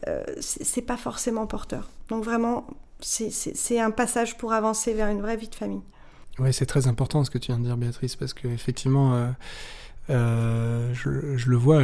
euh, 0.07 0.23
c'est 0.39 0.81
pas 0.81 0.97
forcément 0.97 1.45
porteur. 1.45 1.89
Donc 2.09 2.23
vraiment, 2.23 2.65
c'est 2.99 3.79
un 3.79 3.91
passage 3.91 4.37
pour 4.37 4.53
avancer 4.53 4.93
vers 4.93 5.07
une 5.07 5.21
vraie 5.21 5.37
vie 5.37 5.47
de 5.47 5.55
famille. 5.55 5.81
Oui, 6.41 6.53
c'est 6.53 6.65
très 6.65 6.87
important 6.87 7.23
ce 7.23 7.29
que 7.29 7.37
tu 7.37 7.47
viens 7.51 7.59
de 7.59 7.65
dire, 7.65 7.77
Béatrice, 7.77 8.15
parce 8.15 8.33
que 8.33 8.47
effectivement, 8.47 9.13
euh, 9.13 9.27
euh, 10.09 10.91
je, 10.93 11.49
le 11.49 11.55
vois, 11.55 11.83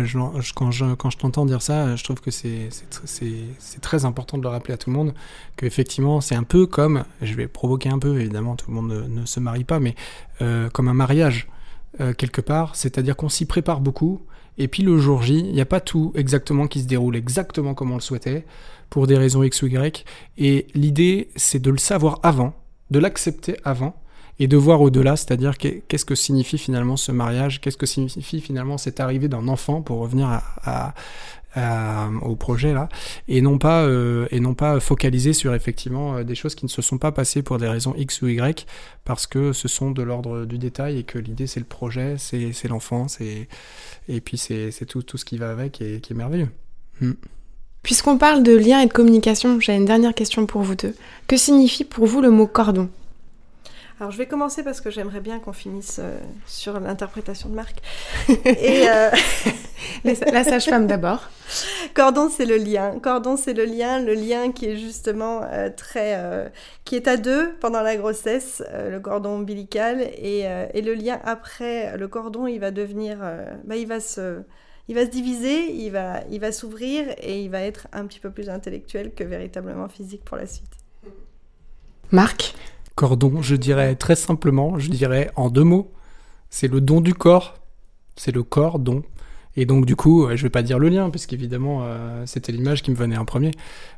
quand 0.56 0.72
je, 0.72 0.96
quand 0.96 1.10
je 1.12 1.18
t'entends 1.18 1.46
dire 1.46 1.62
ça, 1.62 1.96
je 1.96 2.04
trouve 2.04 2.22
que 2.22 2.32
c'est 2.32 2.70
c'est 2.72 2.90
tr- 2.90 3.02
c'est- 3.06 3.46
c'est 3.60 3.82
très 3.82 4.06
important 4.06 4.38
de 4.38 4.44
le 4.44 4.50
rappeler 4.50 4.74
à 4.74 4.78
tout 4.78 4.90
le 4.90 4.96
monde, 4.96 5.14
qu'effectivement, 5.58 6.22
c'est 6.22 6.36
un 6.36 6.44
peu 6.44 6.66
comme, 6.66 7.04
je 7.22 7.36
vais 7.36 7.48
provoquer 7.48 7.90
un 7.90 8.00
peu, 8.00 8.20
évidemment, 8.20 8.56
tout 8.56 8.72
le 8.72 8.76
monde 8.76 8.90
ne, 8.90 9.02
ne 9.22 9.26
se 9.26 9.40
marie 9.40 9.64
pas, 9.64 9.80
mais 9.80 9.94
euh, 10.42 10.70
comme 10.70 10.88
un 10.88 10.94
mariage, 10.96 11.48
euh, 12.02 12.14
quelque 12.14 12.42
part, 12.42 12.76
c'est-à-dire 12.76 13.16
qu'on 13.16 13.30
s'y 13.30 13.46
prépare 13.46 13.80
beaucoup, 13.80 14.22
et 14.58 14.68
puis 14.68 14.82
le 14.82 14.98
jour 14.98 15.22
J, 15.22 15.40
il 15.40 15.54
n'y 15.54 15.62
a 15.62 15.66
pas 15.66 15.82
tout 15.82 16.12
exactement 16.16 16.66
qui 16.68 16.82
se 16.82 16.88
déroule 16.88 17.16
exactement 17.16 17.76
comme 17.76 17.92
on 17.92 17.96
le 17.96 18.02
souhaitait, 18.02 18.46
pour 18.90 19.06
des 19.06 19.18
raisons 19.18 19.44
X 19.44 19.62
ou 19.62 19.68
Y, 19.68 20.04
et 20.40 20.66
l'idée, 20.74 21.30
c'est 21.36 21.60
de 21.62 21.70
le 21.70 21.78
savoir 21.78 22.20
avant, 22.24 22.54
de 22.90 22.98
l'accepter 23.00 23.58
avant, 23.64 23.96
et 24.40 24.48
de 24.48 24.58
voir 24.58 24.82
au-delà, 24.82 25.16
c'est-à-dire 25.16 25.58
qu'est- 25.58 25.82
qu'est-ce 25.88 26.06
que 26.06 26.16
signifie 26.16 26.58
finalement 26.58 26.98
ce 26.98 27.12
mariage, 27.12 27.60
qu'est-ce 27.62 27.78
que 27.78 27.86
signifie 27.88 28.42
finalement 28.42 28.78
cette 28.78 29.00
arrivée 29.00 29.28
d'un 29.28 29.48
enfant, 29.48 29.82
pour 29.82 30.00
revenir 30.00 30.42
au 32.22 32.36
projet 32.36 32.72
là, 32.72 32.88
et 33.28 33.42
non 33.42 33.58
pas 33.58 33.82
euh, 33.82 34.28
et 34.30 34.40
non 34.40 34.54
pas 34.54 34.80
focaliser 34.80 35.34
sur 35.34 35.56
effectivement 35.56 36.18
euh, 36.18 36.24
des 36.24 36.36
choses 36.36 36.54
qui 36.54 36.66
ne 36.66 36.70
se 36.70 36.84
sont 36.84 37.00
pas 37.00 37.12
passées 37.12 37.42
pour 37.42 37.58
des 37.58 37.68
raisons 37.68 37.96
X 37.98 38.22
ou 38.22 38.28
Y, 38.28 38.68
parce 39.06 39.26
que 39.26 39.54
ce 39.54 39.68
sont 39.68 39.90
de 39.90 40.04
l'ordre 40.04 40.46
du 40.46 40.60
détail 40.60 41.00
et 41.00 41.04
que 41.04 41.18
l'idée 41.18 41.48
c'est 41.48 41.60
le 41.60 41.66
projet, 41.66 42.16
c'est 42.20 42.68
l'enfant, 42.68 43.08
et 43.20 44.22
puis 44.22 44.38
c'est 44.38 44.86
tout 44.88 45.02
tout 45.02 45.18
ce 45.18 45.26
qui 45.26 45.38
va 45.38 45.50
avec 45.50 45.82
et 45.82 46.00
qui 46.00 46.14
est 46.14 46.16
merveilleux. 46.16 46.50
Mm. 47.02 47.14
Puisqu'on 47.82 48.18
parle 48.20 48.44
de 48.44 48.56
lien 48.56 48.82
et 48.82 48.86
de 48.86 48.94
communication, 48.94 49.60
j'ai 49.60 49.74
une 49.74 49.86
dernière 49.86 50.14
question 50.14 50.46
pour 50.46 50.62
vous 50.62 50.76
deux. 50.76 50.94
Que 51.26 51.38
signifie 51.38 51.86
pour 51.86 52.06
vous 52.06 52.22
le 52.22 52.30
mot 52.30 52.46
cordon? 52.46 52.90
Alors 54.00 54.12
je 54.12 54.18
vais 54.18 54.28
commencer 54.28 54.64
parce 54.64 54.80
que 54.80 54.92
j'aimerais 54.92 55.22
bien 55.22 55.40
qu'on 55.40 55.54
finisse 55.54 56.00
euh, 56.00 56.20
sur 56.46 56.80
l'interprétation 56.80 57.50
de 57.50 57.56
Marc. 57.56 57.82
Et 58.30 58.88
euh, 58.90 59.10
La 60.04 60.44
sage-femme 60.44 60.86
d'abord. 60.86 61.30
cordon 61.96 62.30
c'est 62.30 62.46
le 62.46 62.58
lien. 62.58 63.00
Cordon 63.00 63.38
c'est 63.38 63.54
le 63.54 63.66
lien, 63.66 64.00
le 64.00 64.14
lien 64.14 64.52
qui 64.52 64.68
est 64.68 64.78
justement 64.78 65.42
euh, 65.52 65.70
très, 65.76 66.52
qui 66.86 66.96
est 66.96 67.08
à 67.08 67.18
deux 67.18 67.56
pendant 67.60 67.82
la 67.82 67.96
grossesse, 67.96 68.62
le 68.72 69.00
cordon 69.00 69.30
ombilical 69.38 70.02
et, 70.02 70.46
et 70.74 70.82
le 70.82 70.94
lien 70.94 71.20
après 71.24 71.98
le 71.98 72.08
cordon, 72.08 72.46
il 72.46 72.60
va 72.60 72.70
devenir, 72.70 73.18
bah, 73.64 73.76
il 73.76 73.88
va 73.88 74.00
se, 74.00 74.42
il 74.88 74.96
va 74.96 75.06
se 75.06 75.10
diviser, 75.10 75.72
il 75.72 75.90
va, 75.90 76.22
il 76.30 76.40
va 76.40 76.52
s'ouvrir 76.52 77.08
et 77.18 77.42
il 77.42 77.50
va 77.50 77.62
être 77.62 77.88
un 77.94 78.06
petit 78.06 78.20
peu 78.20 78.30
plus 78.30 78.50
intellectuel 78.50 79.14
que 79.14 79.24
véritablement 79.24 79.90
physique 79.90 80.24
pour 80.24 80.38
la 80.38 80.46
suite. 80.46 80.72
Marc? 82.12 82.54
Cordon, 82.98 83.44
je 83.44 83.56
dirais 83.56 83.94
très 83.96 84.16
simplement, 84.16 84.80
je 84.80 84.90
dirais 84.90 85.30
en 85.36 85.52
deux 85.52 85.64
mots, 85.64 85.94
c'est 86.50 86.68
le 86.68 86.82
don 86.82 87.00
du 87.00 87.14
corps, 87.14 87.54
c'est 88.16 88.32
le 88.32 88.42
corps 88.42 88.80
don. 88.80 89.04
Et 89.60 89.66
donc 89.66 89.86
du 89.86 89.96
coup, 89.96 90.26
euh, 90.26 90.38
je 90.38 90.44
vais 90.44 90.52
pas 90.52 90.62
dire 90.62 90.78
le 90.78 90.88
lien, 90.88 91.10
puisqu'évidemment 91.10 91.80
euh, 91.82 92.24
c'était 92.28 92.52
l'image 92.52 92.84
qui 92.84 92.92
me 92.92 92.96
venait 92.96 93.18
en 93.18 93.26
premier, 93.26 93.52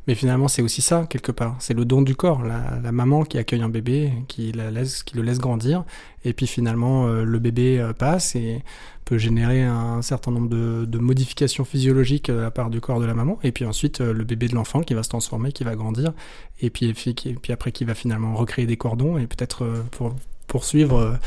mais 0.08 0.16
finalement 0.16 0.48
c'est 0.48 0.62
aussi 0.62 0.82
ça 0.82 1.06
quelque 1.08 1.34
part, 1.34 1.58
c'est 1.60 1.74
le 1.74 1.84
don 1.84 2.02
du 2.02 2.16
corps, 2.16 2.42
la, 2.44 2.80
la 2.82 2.92
maman 2.94 3.26
qui 3.26 3.38
accueille 3.38 3.62
un 3.62 3.70
bébé, 3.70 4.14
qui, 4.30 4.54
la 4.54 4.72
laisse, 4.72 5.04
qui 5.04 5.18
le 5.18 5.22
laisse 5.22 5.40
grandir, 5.40 5.84
et 6.24 6.32
puis 6.32 6.48
finalement 6.48 7.08
euh, 7.08 7.26
le 7.26 7.40
bébé 7.40 7.86
passe 7.98 8.38
et 8.38 8.64
peut 9.04 9.18
générer 9.18 9.64
un 9.64 10.02
certain 10.02 10.32
nombre 10.32 10.50
de, 10.50 10.86
de 10.86 10.98
modifications 10.98 11.66
physiologiques 11.66 12.30
la 12.30 12.52
part 12.52 12.70
du 12.70 12.80
corps 12.80 13.02
de 13.02 13.06
la 13.06 13.14
maman, 13.14 13.38
et 13.44 13.52
puis 13.52 13.66
ensuite 13.66 14.00
le 14.00 14.24
bébé 14.24 14.48
de 14.48 14.56
l'enfant 14.56 14.82
qui 14.82 14.94
va 14.94 15.04
se 15.04 15.10
transformer, 15.10 15.52
qui 15.52 15.66
va 15.66 15.76
grandir, 15.76 16.14
et 16.62 16.70
puis, 16.70 16.88
et 16.88 16.94
puis, 16.94 17.52
après 17.52 17.74
qui 17.74 17.84
va 17.84 17.96
finalement 17.96 18.34
recréer 18.34 18.66
des 18.66 18.78
cordons 18.78 19.18
et 19.18 19.28
peut-être 19.28 19.68
pour 19.92 20.16
poursuivre 20.48 21.18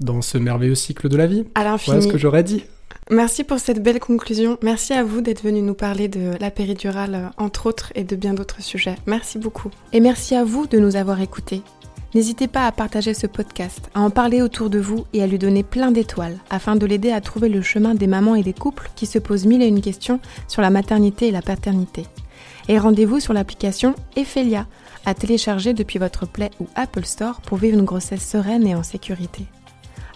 dans 0.00 0.20
ce 0.20 0.36
merveilleux 0.36 0.74
cycle 0.74 1.08
de 1.08 1.16
la 1.16 1.26
vie. 1.26 1.44
À 1.54 1.64
l'infini. 1.64 1.96
Voilà 1.96 2.06
ce 2.06 2.12
que 2.12 2.18
j'aurais 2.18 2.44
dit. 2.44 2.64
Merci 3.10 3.42
pour 3.42 3.58
cette 3.58 3.82
belle 3.82 4.00
conclusion. 4.00 4.58
Merci 4.62 4.92
à 4.92 5.02
vous 5.02 5.22
d'être 5.22 5.42
venu 5.42 5.62
nous 5.62 5.74
parler 5.74 6.08
de 6.08 6.32
la 6.40 6.50
péridurale, 6.50 7.14
euh, 7.14 7.42
entre 7.42 7.66
autres, 7.66 7.90
et 7.94 8.04
de 8.04 8.16
bien 8.16 8.34
d'autres 8.34 8.60
sujets. 8.60 8.96
Merci 9.06 9.38
beaucoup. 9.38 9.70
Et 9.94 10.00
merci 10.00 10.34
à 10.34 10.44
vous 10.44 10.66
de 10.66 10.78
nous 10.78 10.96
avoir 10.96 11.20
écoutés. 11.22 11.62
N'hésitez 12.14 12.48
pas 12.48 12.66
à 12.66 12.72
partager 12.72 13.12
ce 13.14 13.26
podcast, 13.26 13.90
à 13.94 14.00
en 14.00 14.10
parler 14.10 14.40
autour 14.40 14.70
de 14.70 14.78
vous 14.78 15.04
et 15.12 15.22
à 15.22 15.26
lui 15.26 15.38
donner 15.38 15.62
plein 15.62 15.90
d'étoiles 15.90 16.38
afin 16.48 16.74
de 16.74 16.86
l'aider 16.86 17.10
à 17.10 17.20
trouver 17.20 17.48
le 17.50 17.60
chemin 17.60 17.94
des 17.94 18.06
mamans 18.06 18.34
et 18.34 18.42
des 18.42 18.54
couples 18.54 18.90
qui 18.96 19.06
se 19.06 19.18
posent 19.18 19.46
mille 19.46 19.62
et 19.62 19.68
une 19.68 19.82
questions 19.82 20.20
sur 20.46 20.62
la 20.62 20.70
maternité 20.70 21.28
et 21.28 21.32
la 21.32 21.42
paternité. 21.42 22.06
Et 22.68 22.78
rendez-vous 22.78 23.20
sur 23.20 23.34
l'application 23.34 23.94
Ephelia 24.16 24.66
à 25.04 25.14
télécharger 25.14 25.74
depuis 25.74 25.98
votre 25.98 26.26
Play 26.26 26.50
ou 26.60 26.66
Apple 26.74 27.04
Store 27.04 27.40
pour 27.42 27.58
vivre 27.58 27.78
une 27.78 27.84
grossesse 27.84 28.26
sereine 28.26 28.66
et 28.66 28.74
en 28.74 28.82
sécurité. 28.82 29.46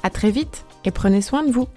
À 0.02 0.10
très 0.10 0.30
vite 0.30 0.64
et 0.84 0.90
prenez 0.90 1.22
soin 1.22 1.44
de 1.44 1.52
vous. 1.52 1.68